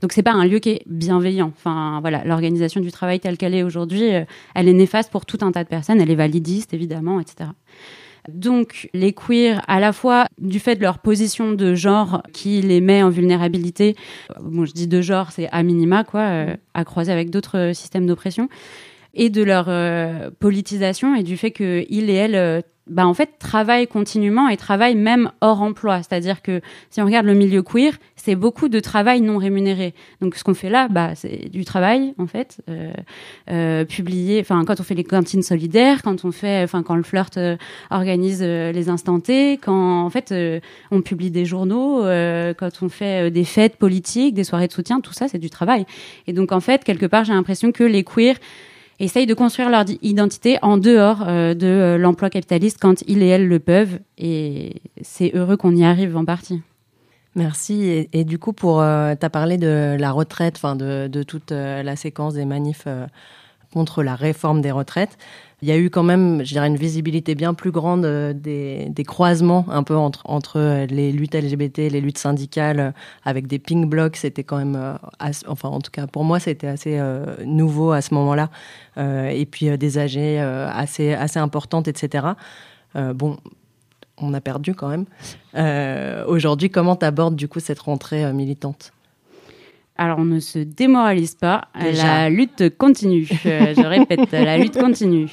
[0.01, 1.53] Donc c'est pas un lieu qui est bienveillant.
[1.57, 4.11] Enfin voilà, l'organisation du travail telle qu'elle est aujourd'hui,
[4.55, 6.01] elle est néfaste pour tout un tas de personnes.
[6.01, 7.51] Elle est validiste évidemment, etc.
[8.29, 12.81] Donc les queers, à la fois du fait de leur position de genre qui les
[12.81, 13.97] met en vulnérabilité,
[14.41, 18.07] bon je dis de genre, c'est à minima quoi, euh, à croiser avec d'autres systèmes
[18.07, 18.49] d'oppression,
[19.15, 23.39] et de leur euh, politisation et du fait qu'ils et elles euh, bah, en fait,
[23.39, 25.99] travaillent continuellement et travaillent même hors emploi.
[25.99, 29.95] C'est-à-dire que si on regarde le milieu queer, c'est beaucoup de travail non rémunéré.
[30.21, 32.93] Donc, ce qu'on fait là, bah, c'est du travail, en fait, euh,
[33.51, 34.41] euh, publié.
[34.41, 37.57] Enfin, quand on fait les cantines solidaires, quand on fait, enfin, quand le flirt euh,
[37.91, 40.35] organise euh, les instantés, quand, en fait,
[40.91, 42.03] on publie des journaux,
[42.59, 45.87] quand on fait des fêtes politiques, des soirées de soutien, tout ça, c'est du travail.
[46.27, 48.37] Et donc, en fait, quelque part, j'ai l'impression que les queers
[48.99, 53.59] essayent de construire leur identité en dehors de l'emploi capitaliste quand ils et elles le
[53.59, 53.99] peuvent.
[54.19, 56.61] Et c'est heureux qu'on y arrive en partie.
[57.37, 58.09] Merci.
[58.13, 61.83] Et, du coup, pour euh, tu as parlé de la retraite, enfin de, toute euh,
[61.83, 63.07] la séquence des manifs euh,
[63.73, 65.17] contre la réforme des retraites.
[65.63, 69.05] Il y a eu quand même, je dirais, une visibilité bien plus grande euh, des,
[69.07, 74.17] croisements un peu entre, les luttes LGBT, les luttes syndicales, avec des pink blocs.
[74.17, 74.99] C'était quand même,
[75.47, 77.01] enfin en tout cas pour moi, c'était assez
[77.45, 78.51] nouveau à ce moment-là.
[78.97, 82.29] Et puis des AG assez, assez importantes, etc.
[82.95, 83.37] Bon,
[84.23, 85.05] on a perdu quand même.
[85.55, 88.93] Euh, Aujourd'hui, comment tu abordes du coup cette rentrée euh, militante?
[89.97, 91.69] Alors, on ne se démoralise pas.
[91.79, 92.05] Déjà.
[92.05, 93.29] La lutte continue.
[93.45, 95.29] Euh, je répète, la lutte continue.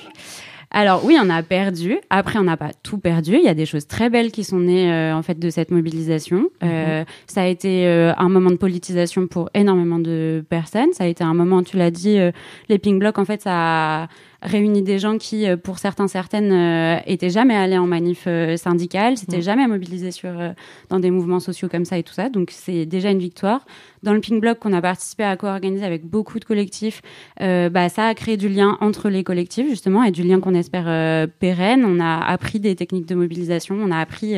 [0.71, 1.97] Alors oui, on a perdu.
[2.10, 3.36] Après, on n'a pas tout perdu.
[3.36, 5.71] Il y a des choses très belles qui sont nées euh, en fait de cette
[5.71, 6.50] mobilisation.
[6.62, 10.91] Euh, ça a été euh, un moment de politisation pour énormément de personnes.
[10.91, 12.19] Ça a été un moment, tu l'as dit,
[12.67, 13.17] les pink blocs.
[13.17, 14.08] En fait, ça a
[14.41, 18.56] réuni des gens qui, euh, pour certains, certaines, euh, étaient jamais allés en manif euh,
[18.58, 19.41] syndicale, s'étaient Mm.
[19.41, 20.52] jamais mobilisés sur euh,
[20.89, 22.30] dans des mouvements sociaux comme ça et tout ça.
[22.30, 23.65] Donc c'est déjà une victoire.
[24.04, 27.02] Dans le pink bloc qu'on a participé à co-organiser avec beaucoup de collectifs,
[27.41, 30.54] euh, bah, ça a créé du lien entre les collectifs justement et du lien qu'on
[30.54, 31.84] espère pérenne.
[31.84, 34.36] On a appris des techniques de mobilisation, on a appris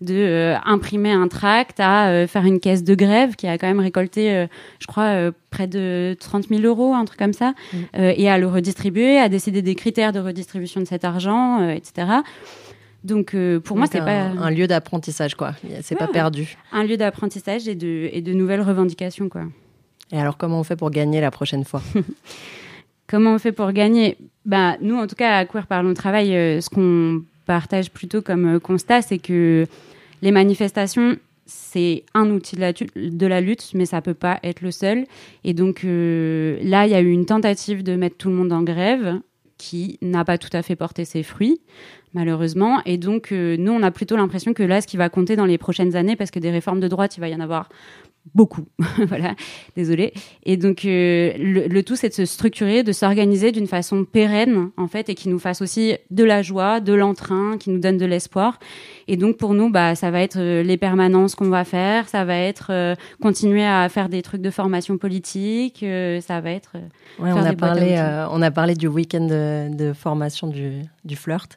[0.00, 4.46] de imprimer un tract à faire une caisse de grève qui a quand même récolté,
[4.80, 7.76] je crois, près de 30 000 euros, un truc comme ça, Mm.
[7.98, 11.70] euh, et à le redistribuer, à décider des critères de redistribution de cet argent, euh,
[11.70, 12.08] etc.
[13.04, 15.54] Donc euh, pour moi, Donc, c'est un, pas un lieu d'apprentissage, quoi.
[15.82, 16.12] C'est pas Ouais.
[16.12, 16.56] perdu.
[16.72, 19.42] un lieu d'apprentissage et de, et de nouvelles revendications, quoi.
[20.12, 21.82] Et alors, comment on fait pour gagner la prochaine fois?
[23.08, 24.16] Comment on fait pour gagner?
[24.44, 26.28] Bah, Nous, en tout cas, à Queer Parlons Travail,
[26.60, 29.66] ce qu'on partage plutôt comme constat, c'est que
[30.22, 35.06] les manifestations, c'est un outil de la, lutte, mais ça peut pas être le seul.
[35.44, 38.52] Et donc euh, là, il y a eu une tentative de mettre tout le monde
[38.52, 39.20] en grève
[39.58, 41.60] qui n'a pas tout à fait porté ses fruits,
[42.16, 42.80] malheureusement.
[42.86, 45.44] Et donc, euh, nous, on a plutôt l'impression que là, ce qui va compter dans
[45.44, 47.68] les prochaines années, parce que des réformes de droite, il va y en avoir
[48.34, 48.66] beaucoup.
[49.06, 49.34] voilà,
[49.76, 50.12] désolé.
[50.44, 54.70] Et donc, euh, le, le tout, c'est de se structurer, de s'organiser d'une façon pérenne,
[54.76, 57.98] en fait, et qui nous fasse aussi de la joie, de l'entrain, qui nous donne
[57.98, 58.58] de l'espoir.
[59.08, 62.24] Et donc, pour nous, bah, ça va être euh, les permanences qu'on va faire, ça
[62.24, 66.72] va être euh, continuer à faire des trucs de formation politique, euh, ça va être...
[67.18, 71.56] Ouais, on, a parlé, on a parlé du week-end de, de formation du, du flirt.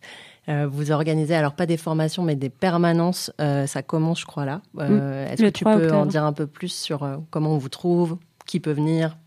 [0.50, 3.32] Euh, vous organisez alors pas des formations mais des permanences.
[3.40, 4.62] Euh, ça commence, je crois, là.
[4.80, 7.70] Euh, Est-ce que tu 3 peux en dire un peu plus sur comment on vous
[7.70, 9.18] trouve, qui peut venir?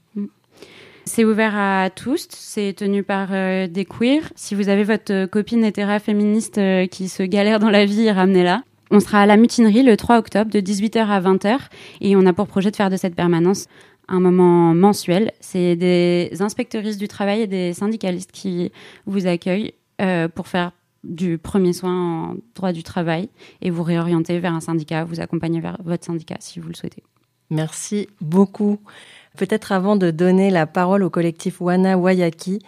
[1.04, 4.22] C'est ouvert à tous, c'est tenu par des queers.
[4.36, 8.62] Si vous avez votre copine hétéra féministe qui se galère dans la vie, ramenez-la.
[8.92, 11.58] On sera à la mutinerie le 3 octobre de 18h à 20h
[12.02, 13.66] et on a pour projet de faire de cette permanence
[14.06, 15.32] un moment mensuel.
[15.40, 18.70] C'est des inspectrices du travail et des syndicalistes qui
[19.06, 20.72] vous accueillent euh, pour faire
[21.04, 23.28] du premier soin en droit du travail
[23.60, 27.02] et vous réorienter vers un syndicat, vous accompagner vers votre syndicat si vous le souhaitez.
[27.50, 28.78] Merci beaucoup.
[29.36, 32.60] Peut-être avant de donner la parole au collectif Wana Wayaki,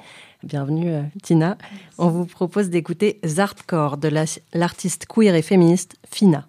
[0.42, 1.57] bienvenue euh, Tina,
[1.99, 4.11] on vous propose d'écouter Zartcore de
[4.53, 6.47] l'artiste queer et féministe Fina.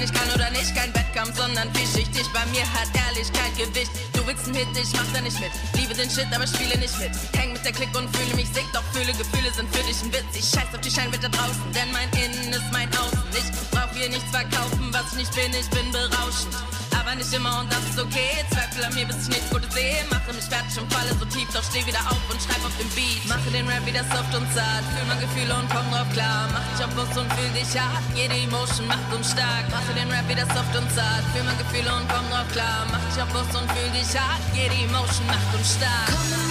[0.00, 2.26] sein, ich kann oder nicht, kein Wettkampf, sondern vielschichtig.
[2.32, 3.90] Bei mir hat Ehrlichkeit Gewicht.
[4.12, 5.50] Du willst einen Hit, ich mach da nicht mit.
[5.74, 7.12] Liebe den Shit, aber spiele nicht mit.
[7.36, 10.12] Häng mit der Klick und fühle mich sick, doch fühle Gefühle sind für dich ein
[10.12, 10.34] Witz.
[10.34, 13.22] Ich scheiß auf die Scheinwelt da draußen, denn mein Innen ist mein Außen.
[13.32, 16.54] Ich brauch hier nichts verkaufen, was ich nicht bin, ich bin berauschend
[17.10, 18.30] war nicht immer und das ist okay.
[18.54, 19.98] Zweifel an mir, bis ich nichts Gutes sehe.
[20.10, 22.88] Mache mich fertig und falle so tief, doch steh wieder auf und schreib auf dem
[22.94, 23.26] Beat.
[23.26, 24.84] Mache den Rap wieder soft und zart.
[24.94, 26.46] Fühl mal Gefühle und komm drauf klar.
[26.54, 28.04] Mach dich auf Lust und fühl dich hart.
[28.14, 29.66] Jede Emotion macht uns stark.
[29.74, 31.24] Mache den Rap wieder soft und zart.
[31.34, 32.86] Fühl mal Gefühle und komm drauf klar.
[32.94, 34.42] Mach dich auf Lust und fühl dich hart.
[34.54, 36.49] Jede Emotion macht uns stark.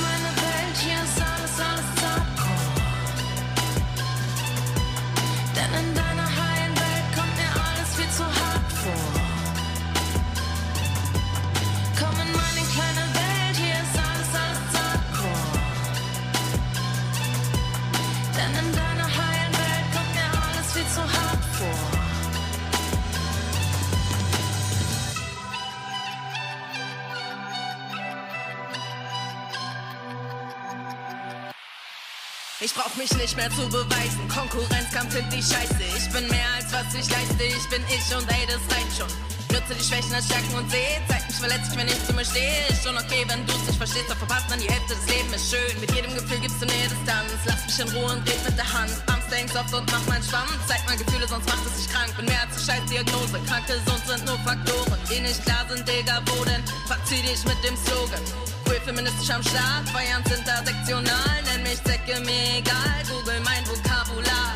[33.00, 34.28] Nicht mehr zu beweisen.
[34.28, 35.80] Konkurrenzkampf sind die Scheiße.
[35.96, 37.44] Ich bin mehr als was ich leiste.
[37.44, 39.08] Ich bin ich und ey, das reicht schon.
[39.56, 41.00] Nutze die Schwächen als Stärken und seh.
[41.08, 42.68] Zeig mich verletzlich, wenn ich zu mir stehe.
[42.68, 45.52] Ist schon okay, wenn du's nicht verstehst, doch verpasst man die Hälfte des Lebens ist
[45.52, 45.80] schön.
[45.80, 47.32] Mit jedem Gefühl gibst du Nähe Distanz.
[47.46, 48.92] Lass mich in Ruhe und red mit der Hand.
[49.32, 50.50] Denkst oft und mach mein Schwamm.
[50.68, 52.16] Zeig mal Gefühle, sonst macht es dich krank.
[52.18, 53.40] Bin mehr als eine scheiß Diagnose.
[53.48, 56.64] Krank gesund sind nur Faktoren, die nicht klar sind, Digga, wo denn?
[56.88, 58.49] Verzieh dich mit dem Slogan.
[58.70, 61.42] Queer feministisch am Start, Feiern intersektional.
[61.50, 63.02] Nenn mich Zecke, mir egal.
[63.10, 64.54] Google mein Vokabular.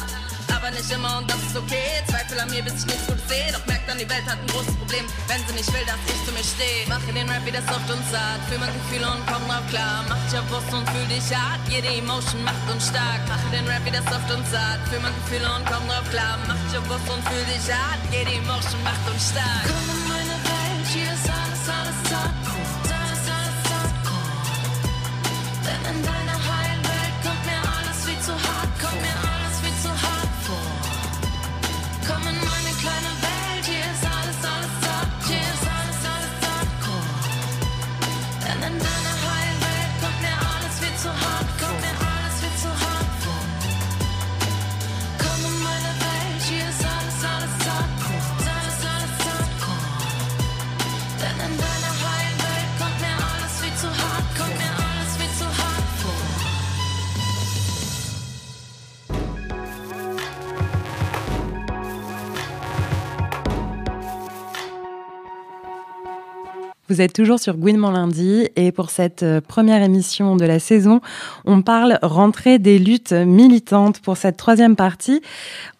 [0.54, 1.98] Aber nicht immer und das ist okay.
[2.06, 3.50] Zweifel an mir, bis ich nichts Gutes sehe.
[3.50, 6.22] Doch merkt dann, die Welt hat ein großes Problem, wenn sie nicht will, dass ich
[6.30, 6.86] zu mir stehe.
[6.94, 8.38] Mache den Rap wieder soft und zart.
[8.54, 10.06] Fühl mein Gefühl und komm drauf klar.
[10.06, 11.62] Mach dich Brust und fühl dich hart.
[11.74, 13.22] Jede Emotion macht uns stark.
[13.26, 14.78] Mache den Rap wieder soft und zart.
[14.94, 16.38] Fühl mein Gefühl und komm drauf klar.
[16.46, 17.98] Mach dich Brust und fühl dich hart.
[18.14, 19.66] Jede Emotion macht uns stark.
[66.94, 71.02] Vous êtes toujours sur Gouinement lundi et pour cette euh, première émission de la saison,
[71.44, 74.00] on parle rentrée des luttes militantes.
[74.00, 75.24] Pour cette troisième partie,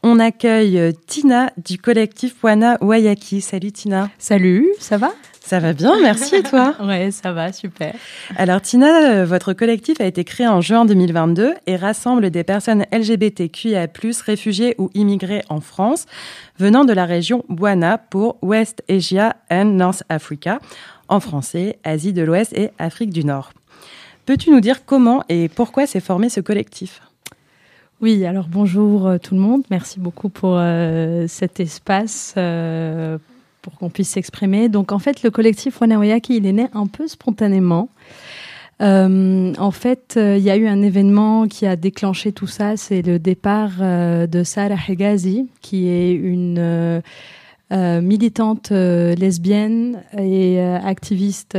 [0.02, 3.42] on accueille euh, Tina du collectif Wana Wayaki.
[3.42, 4.10] Salut Tina.
[4.18, 5.12] Salut, ça va?
[5.46, 6.74] Ça va bien, merci et toi?
[6.84, 7.94] Ouais, ça va, super.
[8.38, 12.86] Alors Tina, euh, votre collectif a été créé en juin 2022 et rassemble des personnes
[12.94, 13.88] LGBTQIA+,
[14.26, 16.06] réfugiées ou immigrées en France,
[16.60, 20.60] venant de la région Wana pour West Asia and North Africa,
[21.14, 23.54] en français, Asie de l'Ouest et Afrique du Nord.
[24.26, 27.02] Peux-tu nous dire comment et pourquoi s'est formé ce collectif?
[28.02, 29.62] Oui, alors bonjour euh, tout le monde.
[29.70, 33.20] Merci beaucoup pour euh, cet espace euh,
[33.62, 34.70] pour qu'on puisse s'exprimer.
[34.70, 37.90] Donc en fait, le collectif Wanawayaki, il est né un peu spontanément.
[38.80, 42.76] En fait, il y a eu un événement qui a déclenché tout ça.
[42.76, 47.02] C'est le départ de Sarah Hegazi, qui est une
[47.72, 51.58] euh, militante euh, lesbienne et euh, activiste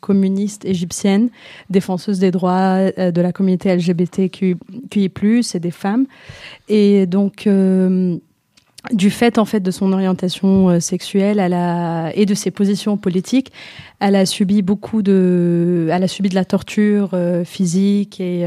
[0.00, 1.28] communiste égyptienne,
[1.68, 4.56] défenseuse des droits de la communauté LGBTQI+,
[4.92, 6.06] et des femmes.
[6.68, 7.48] Et donc,
[8.92, 11.40] du fait en fait de son orientation sexuelle
[12.14, 13.50] et de ses positions politiques,
[14.00, 17.10] elle a subi beaucoup de, elle a subi de la torture
[17.44, 18.46] physique et,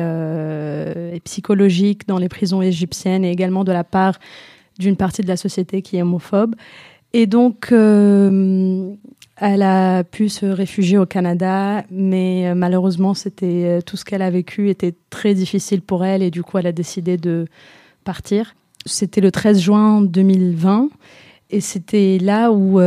[1.26, 4.20] psychologique dans les prisons égyptiennes et également de la part
[4.80, 6.56] d'une partie de la société qui est homophobe.
[7.14, 8.94] Et donc, euh,
[9.38, 14.22] elle a pu se réfugier au Canada, mais euh, malheureusement, c'était euh, tout ce qu'elle
[14.22, 17.46] a vécu était très difficile pour elle et du coup, elle a décidé de
[18.04, 18.56] partir.
[18.86, 20.90] C'était le 13 juin 2020
[21.50, 22.80] et c'était là où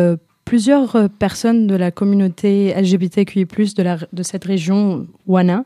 [0.44, 5.64] plusieurs personnes de la communauté LGBTQI+ de, la, de cette région Wana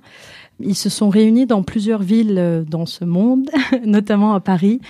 [0.61, 3.51] ils se sont réunis dans plusieurs villes dans ce monde,
[3.85, 4.81] notamment à Paris.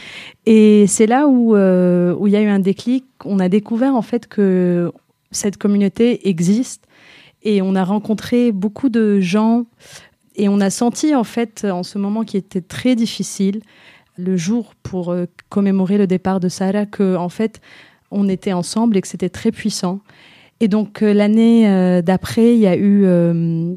[0.46, 3.04] Et c'est là où, euh, où il y a eu un déclic.
[3.24, 4.92] On a découvert en fait que
[5.30, 6.86] cette communauté existe
[7.42, 9.66] et on a rencontré beaucoup de gens
[10.36, 13.60] et on a senti en fait en ce moment qui était très difficile,
[14.16, 17.60] le jour pour euh, commémorer le départ de Sarah, que en fait
[18.10, 20.00] on était ensemble et que c'était très puissant.
[20.60, 23.74] Et donc euh, l'année euh, d'après, il y a eu euh,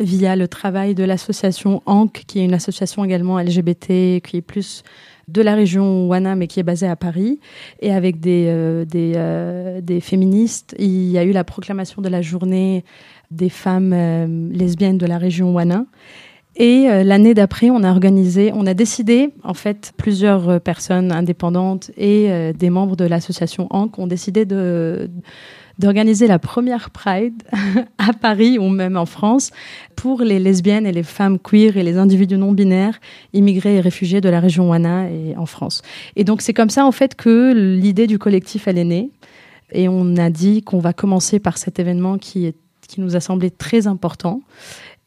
[0.00, 4.82] via le travail de l'association ANC, qui est une association également LGBT, qui est plus
[5.28, 7.38] de la région Wana, mais qui est basée à Paris,
[7.80, 12.08] et avec des, euh, des, euh, des, féministes, il y a eu la proclamation de
[12.08, 12.84] la journée
[13.32, 15.84] des femmes euh, lesbiennes de la région Wana.
[16.54, 21.10] Et euh, l'année d'après, on a organisé, on a décidé, en fait, plusieurs euh, personnes
[21.10, 25.10] indépendantes et des membres de l'association ANC ont décidé de
[25.78, 27.42] d'organiser la première Pride
[27.98, 29.50] à Paris ou même en France
[29.96, 33.00] pour les lesbiennes et les femmes queer et les individus non binaires
[33.32, 35.82] immigrés et réfugiés de la région Wana et en France.
[36.16, 39.10] Et donc c'est comme ça en fait que l'idée du collectif elle est née
[39.72, 42.52] et on a dit qu'on va commencer par cet événement qui
[42.88, 44.42] qui nous a semblé très important.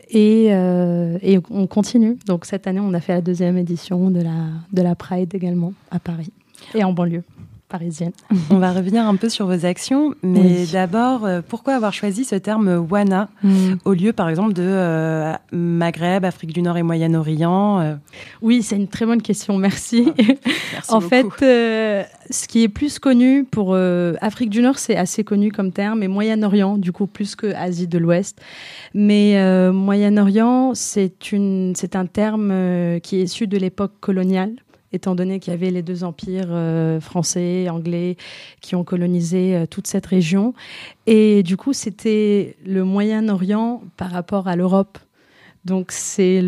[0.10, 2.18] Et, euh, et, on continue.
[2.28, 5.74] Donc cette année, on a fait la deuxième édition de la, de la Pride également
[5.90, 6.32] à Paris
[6.76, 7.24] et en banlieue
[7.68, 8.12] parisienne.
[8.50, 10.70] On va revenir un peu sur vos actions, mais oui.
[10.72, 13.74] d'abord, euh, pourquoi avoir choisi ce terme WANA mm.
[13.86, 17.96] au lieu, par exemple, de euh, Maghreb, Afrique du Nord et Moyen-Orient euh...
[18.42, 20.12] Oui, c'est une très bonne question, merci.
[20.18, 20.44] merci
[20.90, 21.10] en beaucoup.
[21.10, 25.72] fait, euh, ce qui est plus connu pour Afrique du Nord, c'est assez connu comme
[25.72, 28.42] terme, et Moyen-Orient, du coup, plus que Asie de l'Ouest.
[28.94, 34.54] Mais Moyen-Orient, c'est un terme qui est issu de l'époque coloniale
[34.96, 38.18] étant donné qu'il y avait les deux empires euh, français, anglais,
[38.62, 40.54] qui ont colonisé euh, toute cette région.
[41.06, 44.98] Et du coup, c'était le Moyen-Orient par rapport à l'Europe.
[45.66, 46.42] Donc, c'est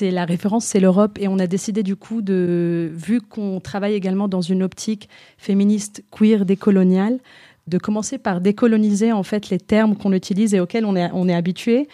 [0.00, 4.40] la référence, c'est l'Europe, et on a décidé du coup vu qu'on travaille également dans
[4.40, 7.18] une optique féministe, queer, décoloniale,
[7.66, 11.28] de commencer par décoloniser en fait les termes qu'on utilise et auxquels on est, on
[11.28, 11.88] habitué,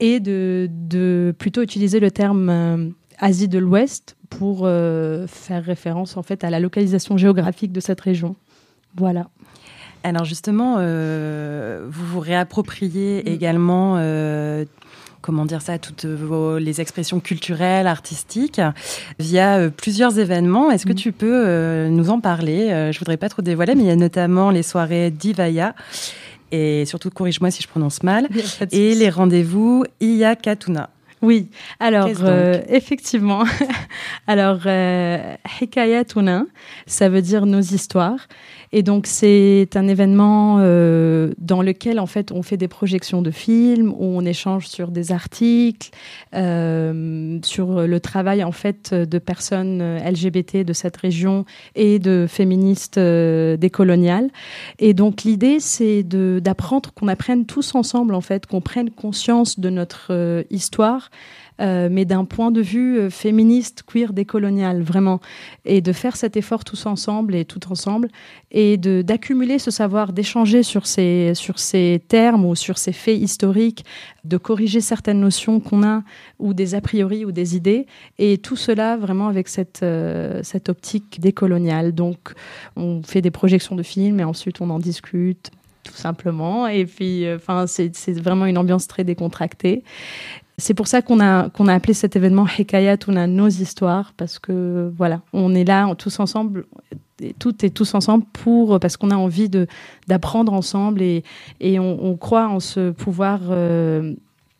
[0.00, 6.16] et de, de plutôt utiliser le terme euh, Asie de l'Ouest pour euh, faire référence
[6.16, 8.36] en fait à la localisation géographique de cette région.
[8.96, 9.28] Voilà.
[10.04, 13.28] Alors justement, euh, vous vous réappropriez mmh.
[13.28, 14.64] également, euh,
[15.20, 18.60] comment dire ça, toutes vos, les expressions culturelles, artistiques,
[19.18, 20.70] via plusieurs événements.
[20.70, 20.96] Est-ce que mmh.
[20.96, 22.90] tu peux nous en parler?
[22.92, 25.74] Je voudrais pas trop dévoiler, mais il y a notamment les soirées Divaya
[26.50, 28.28] et surtout corrige-moi si je prononce mal,
[28.72, 30.90] et les rendez-vous Iya Katuna.
[31.20, 31.48] Oui,
[31.80, 33.44] alors euh, effectivement,
[34.26, 36.44] alors euh, Hikayatuna,
[36.86, 38.28] ça veut dire nos histoires.
[38.72, 43.30] Et donc c'est un événement euh, dans lequel en fait on fait des projections de
[43.30, 45.90] films, où on échange sur des articles,
[46.34, 52.98] euh, sur le travail en fait de personnes LGBT de cette région et de féministes
[52.98, 54.28] euh, décoloniales.
[54.78, 59.70] Et donc l'idée c'est d'apprendre qu'on apprenne tous ensemble en fait, qu'on prenne conscience de
[59.70, 61.10] notre euh, histoire
[61.60, 65.20] euh, mais d'un point de vue euh, féministe, queer, décolonial, vraiment.
[65.64, 68.08] Et de faire cet effort tous ensemble et tout ensemble,
[68.50, 73.84] et d'accumuler ce savoir, d'échanger sur ces, sur ces termes ou sur ces faits historiques,
[74.24, 76.02] de corriger certaines notions qu'on a,
[76.38, 77.86] ou des a priori ou des idées,
[78.18, 81.92] et tout cela vraiment avec cette, euh, cette optique décoloniale.
[81.92, 82.34] Donc,
[82.76, 85.50] on fait des projections de films et ensuite on en discute
[85.82, 86.66] tout simplement.
[86.66, 89.82] Et puis, enfin, c'est vraiment une ambiance très décontractée.
[90.58, 94.12] C'est pour ça qu'on a, qu'on a appelé cet événement Hekayat, on a nos histoires,
[94.16, 96.66] parce que voilà, on est là tous ensemble,
[97.38, 99.68] toutes et tous ensemble pour, parce qu'on a envie de,
[100.08, 101.22] d'apprendre ensemble et,
[101.60, 104.14] et on, on, croit en ce pouvoir euh,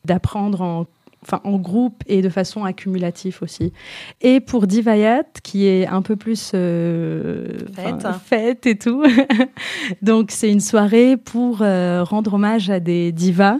[0.05, 0.87] d'apprendre en
[1.23, 3.73] enfin en groupe et de façon accumulative aussi.
[4.21, 8.07] Et pour Divayat, qui est un peu plus euh, fête.
[8.25, 9.05] fête et tout.
[10.03, 13.59] Donc c'est une soirée pour euh, rendre hommage à des divas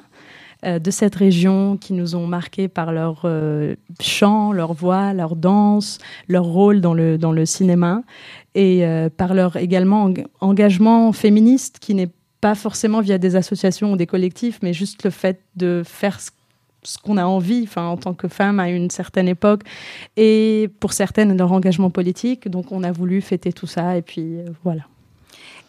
[0.65, 5.99] de cette région qui nous ont marqués par leur euh, chant, leur voix, leur danse,
[6.27, 8.03] leur rôle dans le, dans le cinéma
[8.55, 13.93] et euh, par leur également eng- engagement féministe qui n'est pas forcément via des associations
[13.93, 17.97] ou des collectifs, mais juste le fait de faire ce qu'on a envie, enfin, en
[17.97, 19.63] tant que femme à une certaine époque,
[20.17, 22.49] et pour certaines leur engagement politique.
[22.49, 24.83] Donc, on a voulu fêter tout ça, et puis euh, voilà.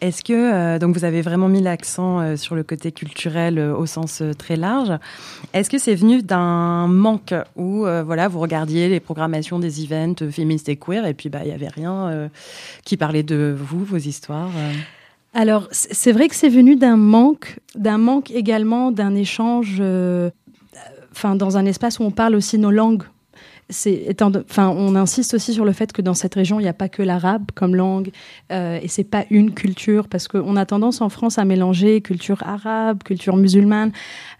[0.00, 3.76] Est-ce que euh, donc vous avez vraiment mis l'accent euh, sur le côté culturel euh,
[3.76, 4.92] au sens très large
[5.52, 10.68] Est-ce que c'est venu d'un manque où voilà vous regardiez les programmations des events féministes
[10.68, 12.30] et queer et puis bah il y avait rien
[12.84, 14.50] qui parlait de vous, vos histoires
[15.34, 21.66] Alors, c'est vrai que c'est venu d'un manque, d'un manque également d'un échange, dans un
[21.66, 23.04] espace où on parle aussi nos langues.
[23.70, 26.88] Enfin, on insiste aussi sur le fait que dans cette région, il n'y a pas
[26.88, 28.10] que l'arabe comme langue,
[28.52, 32.42] euh, et c'est pas une culture, parce qu'on a tendance en France à mélanger culture
[32.44, 33.92] arabe, culture musulmane,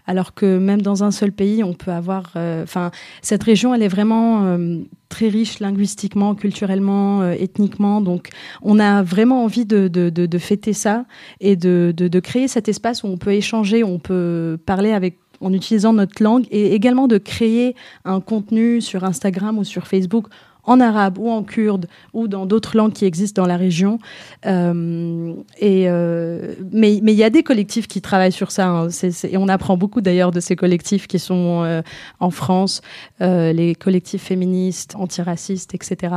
[0.07, 3.83] alors que même dans un seul pays, on peut avoir, euh, enfin, cette région, elle
[3.83, 4.79] est vraiment euh,
[5.09, 8.29] très riche linguistiquement, culturellement, euh, ethniquement, donc
[8.61, 11.05] on a vraiment envie de, de, de, fêter ça
[11.39, 15.53] et de créer cet espace où on peut échanger, où on peut parler avec en
[15.53, 17.75] utilisant notre langue et également de créer
[18.05, 20.27] un contenu sur Instagram ou sur Facebook
[20.63, 23.99] en arabe ou en kurde ou dans d'autres langues qui existent dans la région.
[24.45, 28.67] Euh, et euh, mais mais il y a des collectifs qui travaillent sur ça.
[28.67, 28.87] hein.
[29.23, 31.81] Et on apprend beaucoup d'ailleurs de ces collectifs qui sont euh,
[32.19, 32.81] en France,
[33.19, 36.15] les collectifs féministes, antiracistes, etc.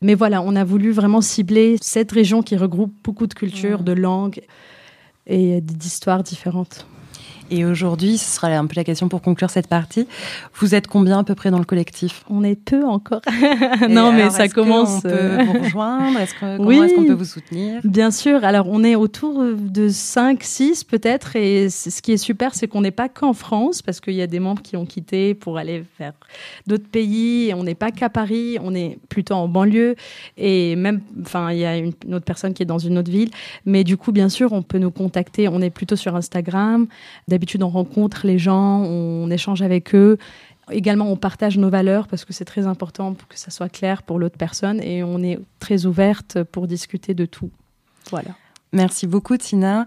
[0.00, 3.92] Mais voilà, on a voulu vraiment cibler cette région qui regroupe beaucoup de cultures, de
[3.92, 4.40] langues
[5.26, 6.86] et d'histoires différentes.
[7.50, 10.06] Et aujourd'hui, ce sera un peu la question pour conclure cette partie.
[10.54, 12.24] Vous êtes combien à peu près dans le collectif?
[12.28, 13.20] On est peu encore.
[13.88, 14.98] Non, mais alors, ça commence.
[14.98, 16.18] On peut euh, vous rejoindre?
[16.18, 16.78] Est-ce que comment Oui.
[16.78, 17.80] est-ce qu'on peut vous soutenir?
[17.84, 18.44] Bien sûr.
[18.44, 21.36] Alors, on est autour de 5, 6 peut-être.
[21.36, 24.26] Et ce qui est super, c'est qu'on n'est pas qu'en France, parce qu'il y a
[24.26, 26.12] des membres qui ont quitté pour aller vers
[26.66, 27.48] d'autres pays.
[27.48, 29.94] Et on n'est pas qu'à Paris, on est plutôt en banlieue.
[30.36, 33.10] Et même, enfin, il y a une, une autre personne qui est dans une autre
[33.10, 33.30] ville.
[33.64, 35.48] Mais du coup, bien sûr, on peut nous contacter.
[35.48, 36.86] On est plutôt sur Instagram.
[37.36, 40.16] D'habitude, on rencontre les gens, on échange avec eux.
[40.70, 44.02] Également, on partage nos valeurs parce que c'est très important pour que ça soit clair
[44.02, 47.50] pour l'autre personne et on est très ouverte pour discuter de tout.
[48.10, 48.30] Voilà.
[48.72, 49.84] Merci beaucoup, Tina.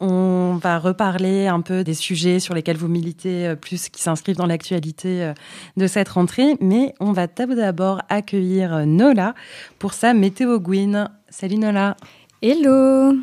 [0.00, 4.36] On va reparler un peu des sujets sur lesquels vous militez, euh, plus qui s'inscrivent
[4.36, 5.32] dans l'actualité euh,
[5.78, 6.56] de cette rentrée.
[6.60, 9.34] Mais on va tout d'abord accueillir euh, Nola
[9.78, 11.08] pour sa météo Gwyn.
[11.30, 11.96] Salut Nola.
[12.42, 13.16] Hello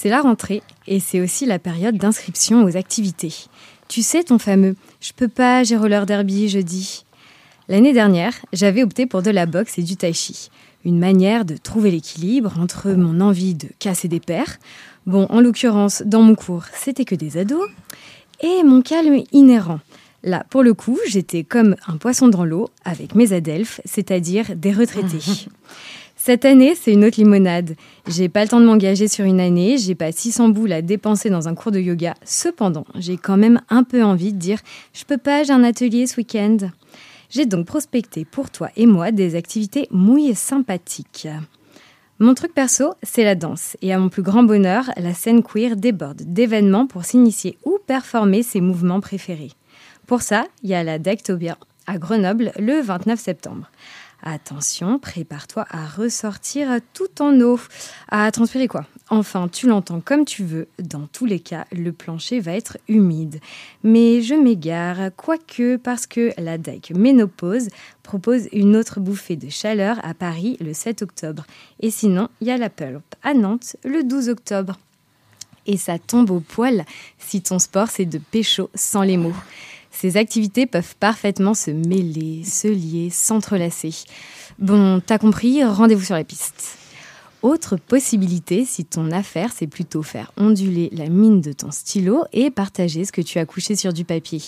[0.00, 3.34] C'est la rentrée et c'est aussi la période d'inscription aux activités.
[3.88, 7.04] Tu sais ton fameux «je peux pas, j'ai roller derby jeudi».
[7.68, 10.50] L'année dernière, j'avais opté pour de la boxe et du tai chi,
[10.84, 14.58] une manière de trouver l'équilibre entre mon envie de casser des paires,
[15.04, 17.68] bon en l'occurrence dans mon cours c'était que des ados,
[18.40, 19.80] et mon calme inhérent.
[20.22, 24.72] Là, pour le coup, j'étais comme un poisson dans l'eau avec mes adelphes, c'est-à-dire des
[24.72, 25.18] retraités.
[26.28, 27.74] Cette année, c'est une autre limonade.
[28.06, 31.30] J'ai pas le temps de m'engager sur une année, j'ai pas 600 boules à dépenser
[31.30, 32.12] dans un cours de yoga.
[32.22, 34.58] Cependant, j'ai quand même un peu envie de dire
[34.92, 36.58] je peux pas, j'ai un atelier ce week-end.
[37.30, 41.28] J'ai donc prospecté pour toi et moi des activités mouillées sympathiques.
[42.18, 43.78] Mon truc perso, c'est la danse.
[43.80, 48.42] Et à mon plus grand bonheur, la scène queer déborde d'événements pour s'initier ou performer
[48.42, 49.52] ses mouvements préférés.
[50.06, 51.56] Pour ça, il y a la Dectobia
[51.86, 53.70] à Grenoble le 29 septembre.
[54.22, 57.60] Attention, prépare-toi à ressortir tout en eau.
[58.08, 58.84] À transpirer quoi?
[59.10, 60.66] Enfin, tu l'entends comme tu veux.
[60.80, 63.40] Dans tous les cas, le plancher va être humide.
[63.84, 67.68] Mais je m'égare, quoique parce que la DEC Ménopause
[68.02, 71.44] propose une autre bouffée de chaleur à Paris le 7 octobre.
[71.80, 74.78] Et sinon, il y a la Pulp à Nantes le 12 octobre.
[75.66, 76.84] Et ça tombe au poil
[77.18, 79.34] si ton sport c'est de pécho sans les mots.
[80.00, 83.90] Ces activités peuvent parfaitement se mêler, se lier, s'entrelacer.
[84.60, 86.78] Bon, t'as compris, rendez-vous sur la piste.
[87.42, 92.52] Autre possibilité, si ton affaire, c'est plutôt faire onduler la mine de ton stylo et
[92.52, 94.40] partager ce que tu as couché sur du papier.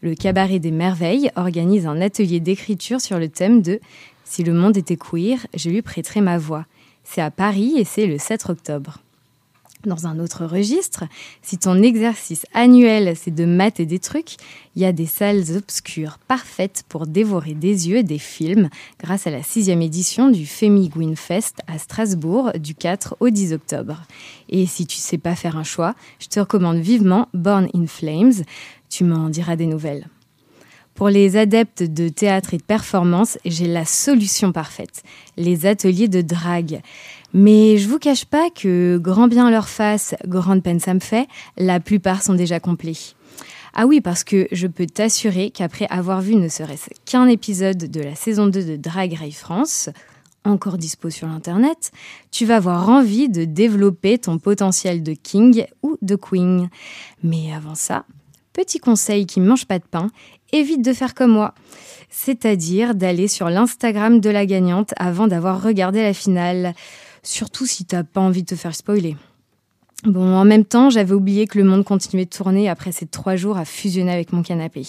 [0.00, 3.80] Le Cabaret des Merveilles organise un atelier d'écriture sur le thème de
[4.24, 6.64] Si le monde était queer, je lui prêterai ma voix.
[7.02, 9.00] C'est à Paris et c'est le 7 octobre.
[9.86, 11.04] Dans un autre registre,
[11.42, 14.36] si ton exercice annuel c'est de mater des trucs,
[14.74, 19.30] il y a des salles obscures parfaites pour dévorer des yeux des films grâce à
[19.30, 24.02] la sixième édition du Femi Gwyn Fest à Strasbourg du 4 au 10 octobre.
[24.48, 28.44] Et si tu sais pas faire un choix, je te recommande vivement Born in Flames.
[28.88, 30.08] Tu m'en diras des nouvelles.
[30.94, 35.02] Pour les adeptes de théâtre et de performance, j'ai la solution parfaite
[35.36, 36.80] les ateliers de drague.
[37.34, 41.26] Mais je vous cache pas que, grand bien leur fasse, grande peine ça me fait,
[41.56, 43.14] la plupart sont déjà complets.
[43.74, 48.00] Ah oui, parce que je peux t'assurer qu'après avoir vu ne serait-ce qu'un épisode de
[48.00, 49.90] la saison 2 de Drag Race France,
[50.44, 51.90] encore dispo sur l'internet,
[52.30, 56.70] tu vas avoir envie de développer ton potentiel de king ou de queen.
[57.24, 58.04] Mais avant ça,
[58.52, 60.10] petit conseil qui ne mange pas de pain,
[60.52, 61.52] évite de faire comme moi.
[62.10, 66.74] C'est-à-dire d'aller sur l'Instagram de la gagnante avant d'avoir regardé la finale.
[67.24, 69.16] Surtout si t'as pas envie de te faire spoiler.
[70.04, 73.36] Bon, en même temps, j'avais oublié que le monde continuait de tourner après ces trois
[73.36, 74.82] jours à fusionner avec mon canapé.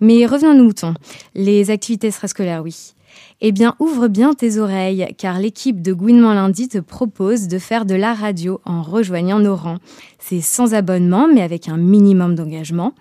[0.00, 0.94] Mais revenons nos moutons.
[1.34, 2.94] Les activités extrascolaires, oui.
[3.40, 7.84] Eh bien, ouvre bien tes oreilles, car l'équipe de Gouinement Lundi te propose de faire
[7.84, 9.78] de la radio en rejoignant nos rangs.
[10.20, 12.94] C'est sans abonnement, mais avec un minimum d'engagement.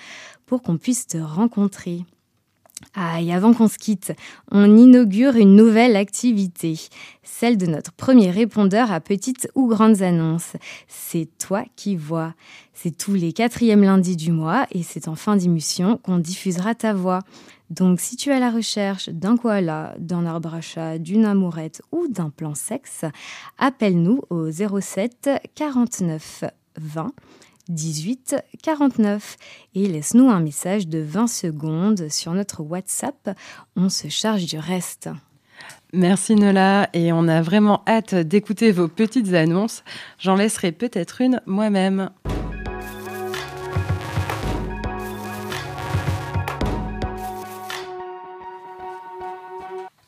[0.45, 2.06] pour qu'on puisse te rencontrer.
[2.93, 4.13] Ah, et avant qu'on se quitte,
[4.51, 6.80] on inaugure une nouvelle activité,
[7.23, 10.53] celle de notre premier répondeur à petites ou grandes annonces.
[10.88, 12.34] C'est toi qui vois.
[12.73, 16.93] C'est tous les quatrièmes lundis du mois et c'est en fin d'émission qu'on diffusera ta
[16.93, 17.19] voix.
[17.69, 21.82] Donc si tu es à la recherche d'un koala, d'un arbre à chat, d'une amourette
[21.91, 23.05] ou d'un plan sexe,
[23.57, 26.43] appelle-nous au 07 49
[26.78, 27.11] 20
[27.70, 29.38] 18 49
[29.76, 33.38] et laisse-nous un message de 20 secondes sur notre WhatsApp.
[33.76, 35.09] On se charge du reste.
[35.93, 39.84] Merci Nola et on a vraiment hâte d'écouter vos petites annonces.
[40.20, 42.09] J'en laisserai peut-être une moi-même.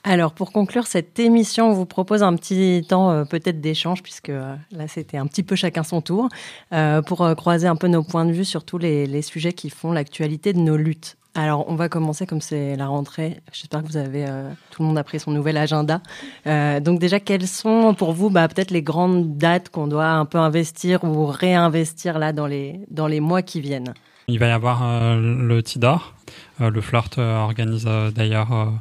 [0.09, 4.29] Alors, pour conclure cette émission, on vous propose un petit temps euh, peut-être d'échange, puisque
[4.29, 6.29] euh, là, c'était un petit peu chacun son tour,
[6.71, 9.69] euh, pour croiser un peu nos points de vue sur tous les, les sujets qui
[9.69, 11.17] font l'actualité de nos luttes.
[11.35, 13.41] Alors, on va commencer comme c'est la rentrée.
[13.51, 14.25] J'espère que vous avez,
[14.71, 16.01] tout le monde a pris son nouvel agenda.
[16.45, 20.39] Donc déjà, quelles sont pour vous bah, peut-être les grandes dates qu'on doit un peu
[20.39, 23.93] investir ou réinvestir là dans les, dans les mois qui viennent?
[24.29, 26.13] Il va y avoir euh, le Tidor.
[26.59, 28.73] Euh, le Flirt euh, organise d'ailleurs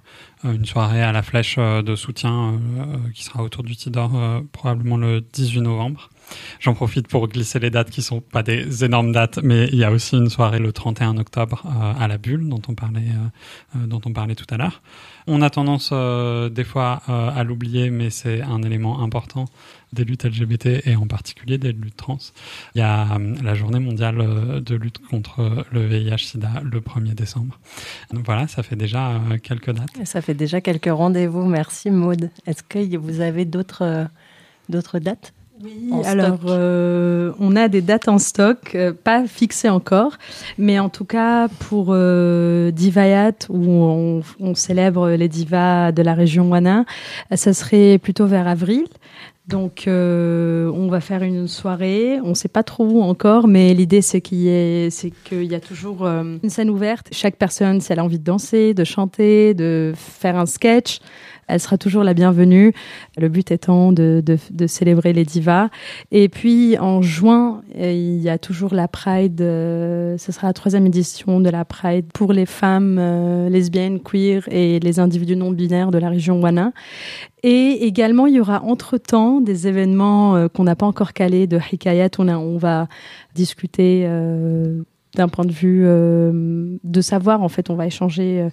[0.42, 2.60] une soirée à la flèche de soutien
[3.14, 4.10] qui sera autour du Tidor
[4.50, 6.10] probablement le 18 novembre.
[6.58, 9.84] J'en profite pour glisser les dates qui sont pas des énormes dates, mais il y
[9.84, 11.64] a aussi une soirée le 31 octobre
[11.98, 13.12] à la Bulle dont on parlait,
[13.74, 14.82] dont on parlait tout à l'heure.
[15.26, 19.46] On a tendance des fois à l'oublier, mais c'est un élément important
[19.92, 22.18] des luttes LGBT et en particulier des luttes trans.
[22.74, 27.14] Il y a euh, la journée mondiale euh, de lutte contre le VIH/SIDA le 1er
[27.14, 27.58] décembre.
[28.12, 30.04] Donc voilà, ça fait déjà euh, quelques dates.
[30.04, 31.44] Ça fait déjà quelques rendez-vous.
[31.44, 32.30] Merci Maude.
[32.46, 34.04] Est-ce que vous avez d'autres euh,
[34.68, 35.32] d'autres dates
[35.62, 40.18] Oui, en alors euh, on a des dates en stock, euh, pas fixées encore,
[40.58, 46.14] mais en tout cas pour euh, Divayat, où on, on célèbre les divas de la
[46.14, 46.84] région Wana,
[47.32, 48.86] euh, ça serait plutôt vers avril.
[49.48, 53.74] Donc euh, on va faire une soirée, on ne sait pas trop où encore, mais
[53.74, 57.08] l'idée c'est qu'il y, y a toujours euh, une scène ouverte.
[57.12, 60.98] Chaque personne, si elle a envie de danser, de chanter, de faire un sketch,
[61.48, 62.72] elle sera toujours la bienvenue.
[63.18, 65.68] Le but étant de, de, de célébrer les divas.
[66.10, 69.40] Et puis en juin, euh, il y a toujours la Pride.
[69.40, 74.42] euh, ce sera la troisième édition de la Pride pour les femmes euh, lesbiennes, queer
[74.50, 76.72] et les individus non binaires de la région Wana.
[77.42, 81.58] Et également, il y aura entre-temps des événements euh, qu'on n'a pas encore calés de
[81.72, 82.10] Hikayat.
[82.18, 82.88] On, a- on va
[83.34, 84.82] discuter euh,
[85.14, 87.42] d'un point de vue de savoir.
[87.42, 88.48] En fait, on va échanger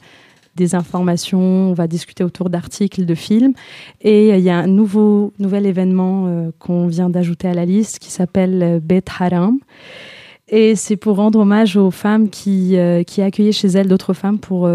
[0.56, 3.54] des informations, on va discuter autour d'articles, de films.
[4.02, 7.66] Et euh, il y a un nouveau, nouvel événement euh, qu'on vient d'ajouter à la
[7.66, 9.58] liste qui s'appelle euh, Bet Haram.
[10.50, 14.38] Et c'est pour rendre hommage aux femmes qui, euh, qui accueillaient chez elles d'autres femmes
[14.40, 14.70] pour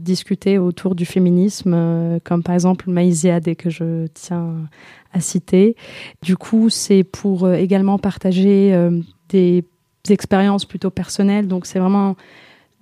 [0.00, 4.56] discuter autour du féminisme, comme par exemple Maïziade que je tiens
[5.14, 5.76] à citer.
[6.20, 8.76] Du coup, c'est pour également partager
[9.30, 9.64] des
[10.10, 11.46] expériences plutôt personnelles.
[11.46, 12.16] Donc, c'est vraiment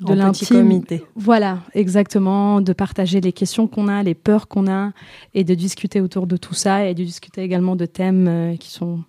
[0.00, 0.82] de l'intime.
[1.14, 4.92] Voilà, exactement, de partager les questions qu'on a, les peurs qu'on a,
[5.34, 8.70] et de discuter autour de tout ça, et de discuter également de thèmes euh, qui
[8.70, 9.00] sont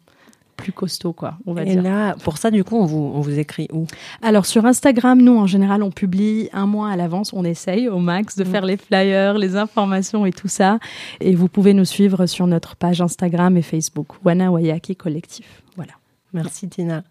[0.56, 1.84] plus costauds, quoi, on va Et dire.
[1.84, 3.86] là, pour ça, du coup, on vous, on vous écrit où?
[4.24, 7.32] Alors sur Instagram, nous en général, on publie un mois à l'avance.
[7.32, 10.80] On essaye au max de faire les flyers, les informations et tout ça.
[11.22, 15.62] Et vous pouvez nous suivre sur notre page Instagram et Facebook, Wana Wayaki Collectif.
[15.76, 15.94] Voilà.
[16.34, 17.04] Merci Tina.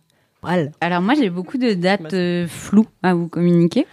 [0.46, 0.72] Al.
[0.80, 3.86] Alors moi j'ai beaucoup de dates euh, floues à vous communiquer.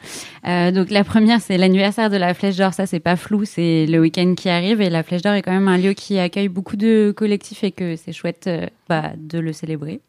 [0.47, 3.86] Euh, donc la première c'est l'anniversaire de la Flèche d'Or, ça c'est pas flou, c'est
[3.86, 6.49] le week-end qui arrive et la Flèche d'Or est quand même un lieu qui accueille
[6.49, 9.99] beaucoup de collectifs et que c'est chouette euh, bah, de le célébrer,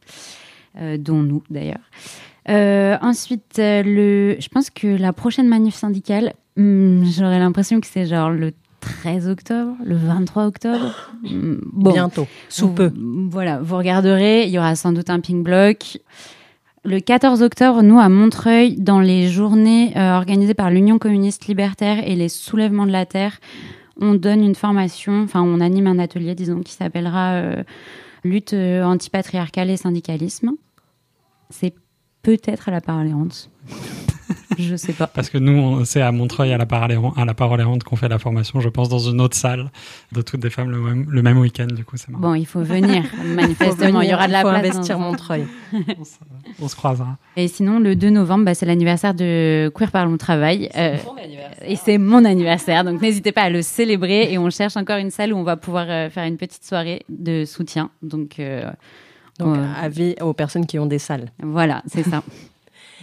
[0.80, 1.80] euh, dont nous d'ailleurs.
[2.48, 7.86] Euh, ensuite, euh, le, je pense que la prochaine manif syndicale, hmm, j'aurais l'impression que
[7.86, 8.52] c'est genre le
[8.84, 10.94] 13 octobre, le 23 octobre.
[11.22, 12.92] Bon, Bientôt, sous peu.
[13.30, 15.98] Voilà, vous regarderez, il y aura sans doute un pink bloc.
[16.84, 22.06] Le 14 octobre, nous, à Montreuil, dans les journées euh, organisées par l'Union communiste libertaire
[22.06, 23.40] et les soulèvements de la Terre,
[24.00, 27.62] on donne une formation, enfin, on anime un atelier, disons, qui s'appellera euh,
[28.22, 30.52] Lutte euh, antipatriarcale et syndicalisme.
[31.48, 31.74] C'est
[32.22, 33.50] peut-être à la parole errante.
[34.58, 35.06] Je sais pas.
[35.06, 37.82] Parce que nous, on- c'est à Montreuil, à la, parole errante- à la parole errante,
[37.84, 39.70] qu'on fait la formation, je pense, dans une autre salle
[40.12, 41.66] de toutes des femmes le même, le même week-end.
[41.66, 42.22] Du coup, c'est marrant.
[42.28, 44.00] Bon, il faut venir, manifestement.
[44.00, 44.56] il y aura de la place.
[44.76, 45.46] investir dans- Montreuil.
[45.98, 46.10] On se-
[46.62, 47.16] on se croisera.
[47.36, 50.70] Et sinon, le 2 novembre, bah, c'est l'anniversaire de Queer Parlons Travail.
[50.76, 50.96] Euh,
[51.66, 54.32] et c'est mon anniversaire, donc n'hésitez pas à le célébrer.
[54.32, 57.02] Et on cherche encore une salle où on va pouvoir euh, faire une petite soirée
[57.08, 57.90] de soutien.
[58.02, 58.70] Donc, euh,
[59.38, 61.30] Donc, avis aux personnes qui ont des salles.
[61.42, 62.22] voilà, c'est ça.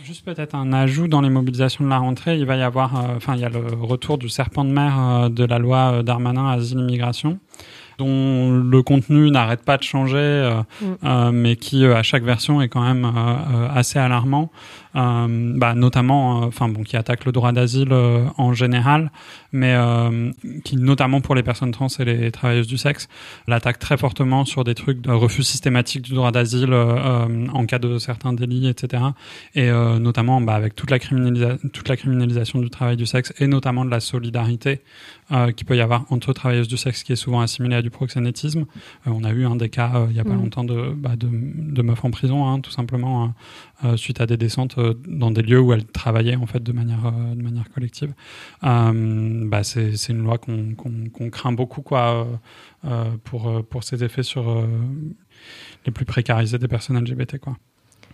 [0.04, 2.38] Juste peut-être un ajout dans les mobilisations de la rentrée.
[2.38, 4.93] Il va y avoir, euh, enfin, il y a le retour du serpent de mer
[4.99, 7.38] euh, de la loi euh, Darmanin Asile-Immigration,
[7.99, 10.86] dont le contenu n'arrête pas de changer, euh, Mm.
[11.04, 13.06] euh, mais qui euh, à chaque version est quand même
[13.74, 14.49] assez alarmant.
[14.96, 19.12] Euh, bah, notamment, euh, enfin bon, qui attaque le droit d'asile euh, en général,
[19.52, 20.32] mais euh,
[20.64, 23.08] qui notamment pour les personnes trans et les travailleuses du sexe,
[23.48, 27.98] l'attaque très fortement sur des trucs de refus systématique du droit d'asile en cas de
[27.98, 29.04] certains délits, etc.
[29.56, 33.34] Et euh, notamment bah, avec toute la, criminalisa toute la criminalisation du travail du sexe
[33.39, 34.82] et notamment de la solidarité
[35.32, 37.89] euh, qu'il peut y avoir entre travailleuses du sexe qui est souvent assimilée à du
[37.89, 38.66] proxénétisme.
[39.08, 40.42] Euh, on a eu un des cas euh, il n'y a pas Mm.
[40.42, 43.34] longtemps de, bah, de, de meufs en prison, hein, tout simplement, hein,
[43.84, 46.71] euh, suite à des descentes euh, dans des lieux où elles travaillaient en fait de
[46.71, 48.13] manière, euh, de manière collective.
[48.63, 52.27] Euh, bah, c'est c'est une loi qu'on qu'on- qu'on craint beaucoup quoi,
[53.23, 54.65] pour, pour ses effets sur euh,
[55.86, 57.38] les plus précarisés des personnes LGBT.
[57.39, 57.57] Quoi.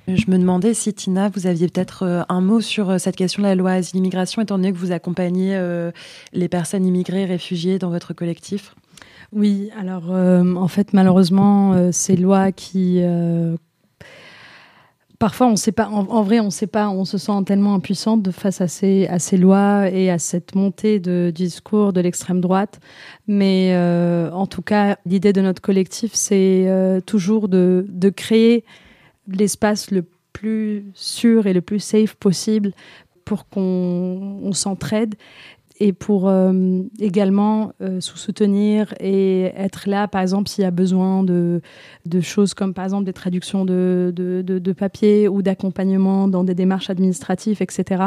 [0.07, 3.55] Je me demandais si Tina, vous aviez peut-être un mot sur cette question de la
[3.55, 5.91] loi asile-immigration, étant donné que vous accompagnez euh,
[6.32, 8.74] les personnes immigrées, réfugiées dans votre collectif?
[9.34, 12.99] Oui, alors euh, en fait, malheureusement, euh, ces lois qui.
[13.01, 13.57] euh,
[15.20, 18.61] parfois, on sait pas, en, vrai, on sait pas, on se sent tellement impuissante face
[18.61, 22.80] à ces, lois et à cette montée de discours de l'extrême droite.
[23.28, 28.63] Mais euh, en tout cas, l'idée de notre collectif, c'est euh, toujours de, créer
[29.28, 32.72] l'espace le plus sûr et le plus safe possible
[33.26, 35.15] pour qu'on on s'entraide
[35.80, 41.24] et pour euh, également euh, sous-soutenir et être là, par exemple, s'il y a besoin
[41.24, 41.62] de,
[42.06, 46.56] de choses comme, par exemple, des traductions de, de, de, papier ou d'accompagnement dans des
[46.56, 48.04] démarches administratives, etc.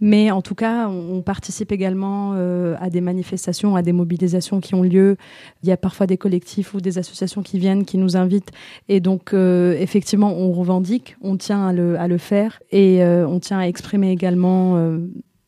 [0.00, 4.60] Mais en tout cas, on, on participe également euh, à des manifestations, à des mobilisations
[4.60, 5.16] qui ont lieu.
[5.62, 8.50] Il y a parfois des collectifs ou des associations qui viennent, qui nous invitent.
[8.88, 13.26] Et donc, euh, effectivement, on revendique, on tient à le, à le faire et euh,
[13.26, 14.98] on tient à exprimer également euh,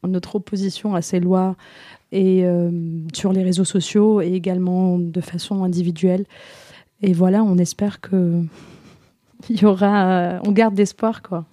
[0.06, 1.56] notre opposition à ces lois
[2.12, 2.70] et euh,
[3.12, 6.24] sur les réseaux sociaux et également de façon individuelle.
[7.02, 8.42] Et voilà, on espère que
[9.50, 11.44] il y aura, on garde d'espoir quoi.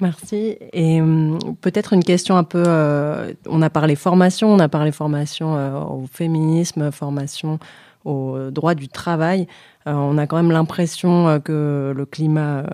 [0.00, 0.56] Merci.
[0.72, 2.62] Et hum, peut-être une question un peu.
[2.66, 7.58] euh, on a parlé formation, on a parlé formation euh, au féminisme, formation
[8.06, 9.46] au droit du travail.
[9.86, 12.64] Euh, on a quand même l'impression euh, que le climat euh,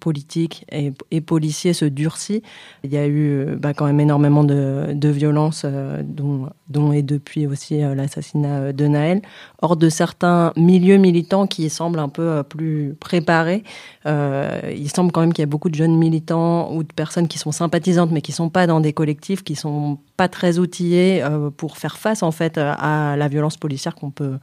[0.00, 2.42] politique et, et policier se durcit.
[2.82, 7.80] Il y a eu bah, quand même énormément de, violences, dont, dont est depuis aussi
[7.80, 9.22] l'assassinat de Naël.
[9.60, 13.62] Hors de certains milieux militants qui semblent un peu plus préparés,
[14.04, 17.38] il semble quand même qu'il y a beaucoup de jeunes militants ou de personnes qui
[17.38, 21.24] sont sympathisantes mais qui sont pas dans des collectifs, qui sont pas très outillés
[21.56, 24.38] pour faire face en fait à la violence policière qu'on peut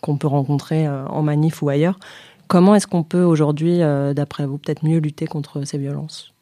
[0.00, 1.98] qu'on peut rencontrer euh, en manif ou ailleurs.
[2.46, 6.32] Comment est-ce qu'on peut aujourd'hui, euh, d'après vous, peut-être mieux lutter contre ces violences?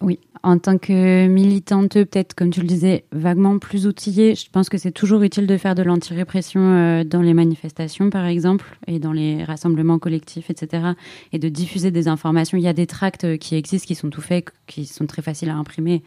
[0.00, 4.68] Oui, en tant que militante, peut-être comme tu le disais, vaguement plus outillée, je pense
[4.68, 9.00] que c'est toujours utile de faire de l'anti-répression euh, dans les manifestations, par exemple, et
[9.00, 10.92] dans les rassemblements collectifs, etc.,
[11.32, 12.56] et de diffuser des informations.
[12.56, 15.50] Il y a des tracts qui existent, qui sont tout faits, qui sont très faciles
[15.50, 16.02] à imprimer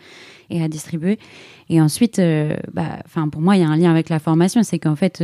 [0.50, 1.20] et à distribuer.
[1.70, 2.22] Et ensuite,
[2.74, 3.00] bah,
[3.32, 5.22] pour moi, il y a un lien avec la formation, c'est qu'en fait,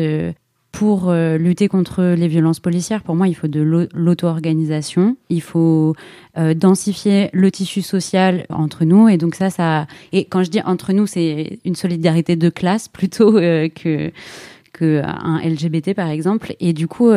[0.71, 5.41] pour euh, lutter contre les violences policières, pour moi, il faut de l'au- l'auto-organisation, il
[5.41, 5.95] faut
[6.37, 9.09] euh, densifier le tissu social entre nous.
[9.09, 9.87] Et donc ça, ça.
[10.13, 14.11] Et quand je dis entre nous, c'est une solidarité de classe plutôt euh, que
[14.71, 16.53] que un LGBT par exemple.
[16.59, 17.09] Et du coup.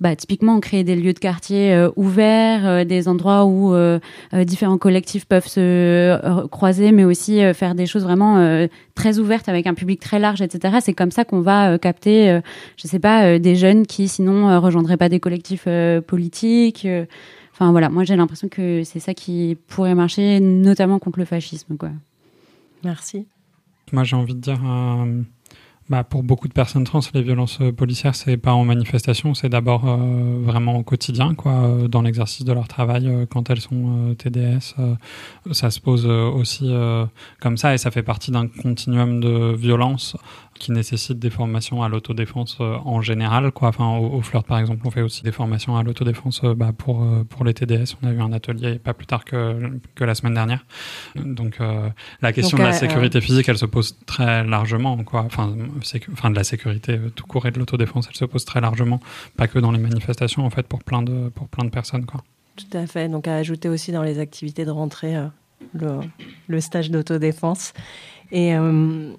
[0.00, 3.98] Bah, typiquement, créer des lieux de quartier euh, ouverts, euh, des endroits où euh,
[4.44, 9.48] différents collectifs peuvent se croiser, mais aussi euh, faire des choses vraiment euh, très ouvertes
[9.48, 10.78] avec un public très large, etc.
[10.80, 12.40] C'est comme ça qu'on va euh, capter, euh,
[12.76, 16.84] je sais pas, euh, des jeunes qui sinon euh, rejoindraient pas des collectifs euh, politiques.
[16.84, 17.04] euh.
[17.52, 21.76] Enfin voilà, moi j'ai l'impression que c'est ça qui pourrait marcher, notamment contre le fascisme.
[21.76, 21.90] Quoi.
[22.84, 23.26] Merci.
[23.90, 25.22] Moi j'ai envie de dire, euh,
[25.88, 29.48] bah, pour beaucoup de personnes trans, les violences euh, policières, c'est pas en manifestation, c'est
[29.48, 33.60] d'abord euh, vraiment au quotidien, quoi, euh, dans l'exercice de leur travail, euh, quand elles
[33.60, 34.74] sont euh, TDS.
[35.52, 36.70] ça se pose aussi
[37.40, 40.16] comme ça et ça fait partie d'un continuum de violence
[40.58, 43.50] qui nécessite des formations à l'autodéfense euh, en général.
[43.52, 43.68] Quoi.
[43.68, 46.72] Enfin, au, au flirt, par exemple, on fait aussi des formations à l'autodéfense euh, bah,
[46.76, 47.96] pour, euh, pour les TDS.
[48.02, 50.64] On a eu un atelier pas plus tard que, que la semaine dernière.
[51.16, 51.88] Donc, euh,
[52.20, 54.96] la question Donc, de la sécurité physique, elle se pose très largement.
[55.04, 55.22] Quoi.
[55.22, 59.00] Enfin, de la sécurité tout court et de l'autodéfense, elle se pose très largement.
[59.36, 62.04] Pas que dans les manifestations, en fait, pour plein de, pour plein de personnes.
[62.06, 62.22] Quoi.
[62.58, 63.08] Tout à fait.
[63.08, 65.26] Donc à ajouter aussi dans les activités de rentrée euh,
[65.74, 66.00] le,
[66.48, 67.72] le stage d'autodéfense.
[68.32, 69.12] Et euh,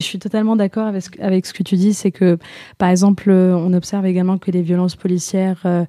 [0.00, 1.92] Je suis totalement d'accord avec, ce- que tu dis.
[1.92, 2.38] C'est que,
[2.78, 5.84] par exemple, euh, on observe également que les violences policières, euh,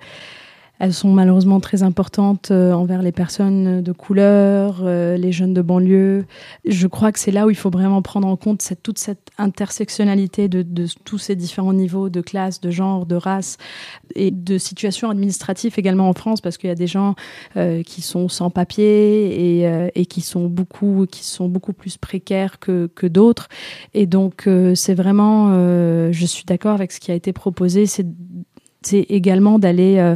[0.82, 5.61] elles sont malheureusement très importantes euh, envers les personnes de couleur, euh, les jeunes de
[5.61, 6.25] banlieue.
[6.65, 10.47] Je crois que c'est là où il faut vraiment prendre en compte toute cette intersectionnalité
[10.47, 10.65] de,
[11.05, 13.57] tous ces différents niveaux de classe, de genre, de race
[14.15, 17.13] et de situations administratives également en France, parce qu'il y a des gens
[17.57, 19.61] euh, qui sont sans papier
[19.95, 23.49] et, qui sont beaucoup qui sont beaucoup plus précaires que, d'autres
[23.93, 25.51] et donc c'est vraiment
[26.11, 28.05] je suis d'accord avec ce qui a été proposé c'est
[28.91, 30.15] également d'aller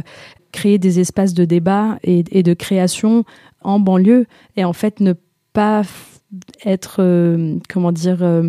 [0.56, 3.24] créer des espaces de débat et, de création
[3.60, 4.26] en banlieue
[4.56, 5.12] et en fait ne
[5.52, 5.82] pas
[6.64, 8.48] être euh, comment dire euh,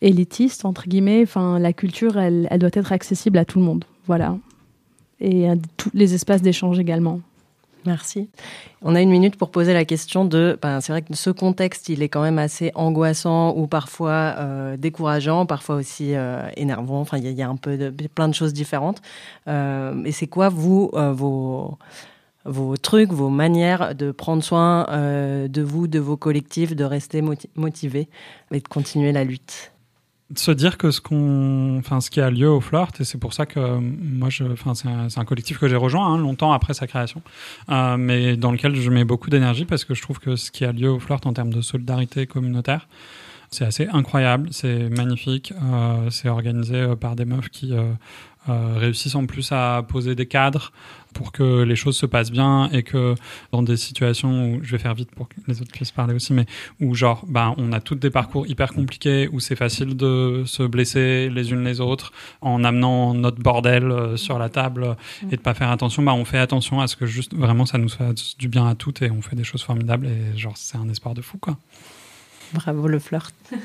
[0.00, 1.22] élitiste entre guillemets.
[1.24, 3.84] Enfin la culture elle, elle doit être accessible à tout le monde.
[4.06, 4.38] Voilà.
[5.18, 7.20] Et à tous les espaces d'échange également
[7.88, 8.28] Merci.
[8.82, 10.58] On a une minute pour poser la question de.
[10.60, 14.76] Ben, c'est vrai que ce contexte, il est quand même assez angoissant ou parfois euh,
[14.76, 17.00] décourageant, parfois aussi euh, énervant.
[17.00, 19.00] Enfin, il y, a- un peu de plein de choses différentes.
[19.48, 21.78] Euh, et c'est quoi vous euh, vos
[22.44, 27.50] vos trucs, vos manières de prendre soin de vous, de vos collectifs, de rester moti-
[27.56, 28.08] motivés
[28.52, 29.72] et de continuer la lutte?
[30.36, 33.32] Se dire que ce qu'on enfin ce qui a lieu au flirt et c'est pour
[33.32, 36.52] ça que euh, moi je enfin c'est un, un collectif que j'ai rejoint hein, longtemps
[36.52, 37.22] après sa création
[37.70, 40.66] euh, mais dans lequel je mets beaucoup d'énergie parce que je trouve que ce qui
[40.66, 42.88] a lieu au flirt en termes de solidarité communautaire
[43.50, 47.92] c'est assez incroyable c'est magnifique euh, c'est organisé euh, par des meufs qui euh,
[48.76, 50.72] réussissent en plus à poser des cadres
[51.12, 53.14] pour que les choses se passent bien et que
[53.52, 56.32] dans des situations où je vais faire vite pour que les autres puissent parler aussi
[56.32, 56.46] mais
[56.80, 60.62] où genre ben on a toutes des parcours hyper compliqués où c'est facile de se
[60.62, 64.96] blesser les unes les autres en amenant notre bordel sur la table
[65.30, 66.02] et de pas faire attention.
[66.02, 68.74] Bah on fait attention à ce que juste vraiment ça nous fasse du bien à
[68.74, 71.58] toutes et on fait des choses formidables et genre c'est un espoir de fou quoi
[72.52, 73.34] Bravo le flirt.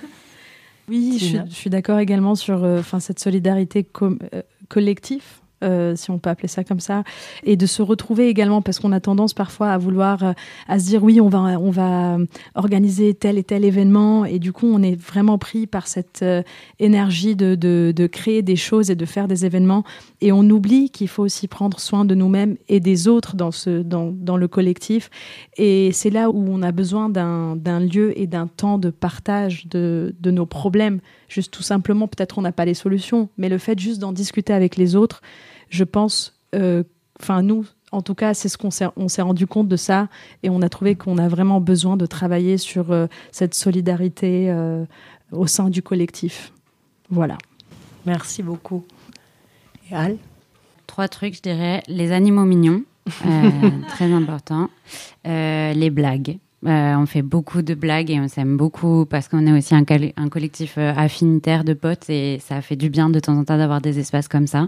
[0.90, 1.46] Oui, je suis, Tina.
[1.48, 5.24] je suis d'accord également sur euh, enfin, cette solidarité euh, collective.
[5.64, 7.04] Euh, si on peut appeler ça comme ça,
[7.44, 10.34] et de se retrouver également parce qu'on a tendance parfois à vouloir euh,
[10.68, 14.40] à se dire oui on va on va euh, organiser tel et tel événement et
[14.40, 16.26] du coup on est vraiment pris par cette
[16.80, 19.84] énergie de, de, créer des choses et de faire des événements
[20.22, 23.82] et on oublie qu'il faut aussi prendre soin de nous-mêmes et des autres dans ce
[23.82, 25.10] dans, dans le collectif
[25.58, 29.68] et c'est là où on a besoin d'un d'un lieu et d'un temps de partage
[29.68, 31.00] de, de nos problèmes.
[31.28, 34.54] Juste tout simplement, peut-être on n'a pas les solutions, mais le fait juste d'en discuter
[34.54, 35.22] avec les autres,
[35.74, 36.84] je pense, euh,
[37.20, 40.08] enfin nous, en tout cas, c'est ce qu'on s'est on s'est rendu compte de ça
[40.44, 44.86] et on a trouvé qu'on a vraiment besoin de travailler sur euh, cette solidarité euh,
[45.32, 46.54] au sein du collectif.
[47.10, 47.38] Voilà.
[48.06, 48.86] Merci beaucoup.
[49.90, 50.18] Et Al?
[50.86, 51.82] Trois trucs, je dirais.
[51.88, 52.84] Les animaux mignons,
[53.26, 53.50] euh,
[53.90, 54.70] très important.
[55.26, 56.38] Euh, les blagues.
[56.66, 59.84] Euh, on fait beaucoup de blagues et on s'aime beaucoup parce qu'on est aussi un,
[60.18, 63.82] un collectif affinitaire de potes et ça fait du bien de temps en temps d'avoir
[63.82, 64.68] des espaces comme ça.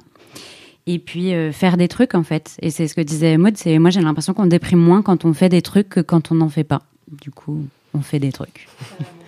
[0.88, 2.58] Et puis euh, faire des trucs en fait.
[2.62, 5.34] Et c'est ce que disait Maud, c'est moi j'ai l'impression qu'on déprime moins quand on
[5.34, 6.84] fait des trucs que quand on n'en fait pas.
[7.22, 8.68] Du coup, on fait des trucs.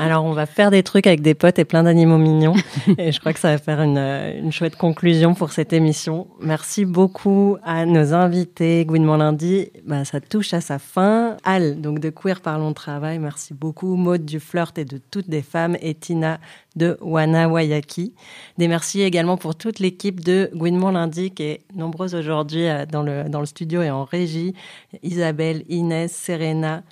[0.00, 2.54] Alors, on va faire des trucs avec des potes et plein d'animaux mignons.
[2.98, 6.28] et je crois que ça va faire une, euh, une chouette conclusion pour cette émission.
[6.40, 8.84] Merci beaucoup à nos invités.
[8.84, 11.36] Gouinement lundi, bah, ça touche à sa fin.
[11.42, 13.96] Al, donc de Queer Parlons Travail, merci beaucoup.
[13.96, 16.38] Maud du Flirt et de toutes des femmes et Tina
[16.76, 18.14] de Wana Wayaki.
[18.56, 23.02] Des merci également pour toute l'équipe de Gouinement lundi qui est nombreuse aujourd'hui euh, dans
[23.02, 24.54] le, dans le studio et en régie.
[25.02, 26.84] Isabelle, Inès, Serena,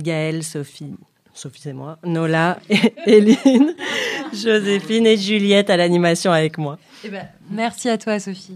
[0.00, 0.96] Gaëlle, Sophie.
[1.40, 1.96] Sophie, c'est moi.
[2.04, 2.58] Nola,
[3.06, 3.74] Eline,
[4.34, 6.76] Joséphine et Juliette à l'animation avec moi.
[7.02, 8.52] Eh ben, merci à toi, Sophie.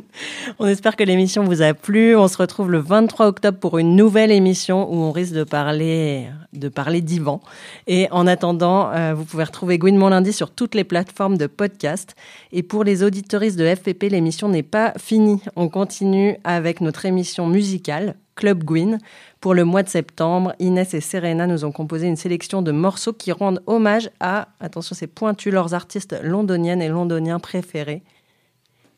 [0.58, 2.14] On espère que l'émission vous a plu.
[2.16, 6.26] On se retrouve le 23 octobre pour une nouvelle émission où on risque de parler
[6.52, 7.40] de parler d'Ivan.
[7.86, 12.14] Et en attendant, euh, vous pouvez retrouver Mon lundi sur toutes les plateformes de podcast.
[12.52, 15.40] Et pour les auditoristes de FPP, l'émission n'est pas finie.
[15.56, 18.98] On continue avec notre émission musicale Club Gwyn.
[19.40, 23.12] Pour le mois de septembre, Inès et Serena nous ont composé une sélection de morceaux
[23.12, 28.02] qui rendent hommage à, attention c'est pointu, leurs artistes londoniennes et londoniens préférés.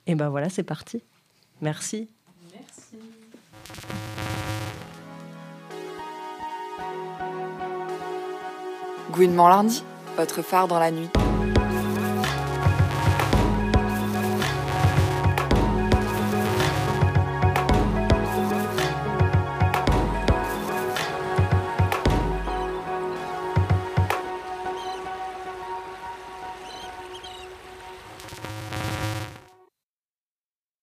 [0.07, 1.03] Et ben voilà, c'est parti.
[1.61, 2.09] Merci.
[9.12, 9.82] Gouinement lundi,
[10.16, 11.11] votre phare dans la nuit.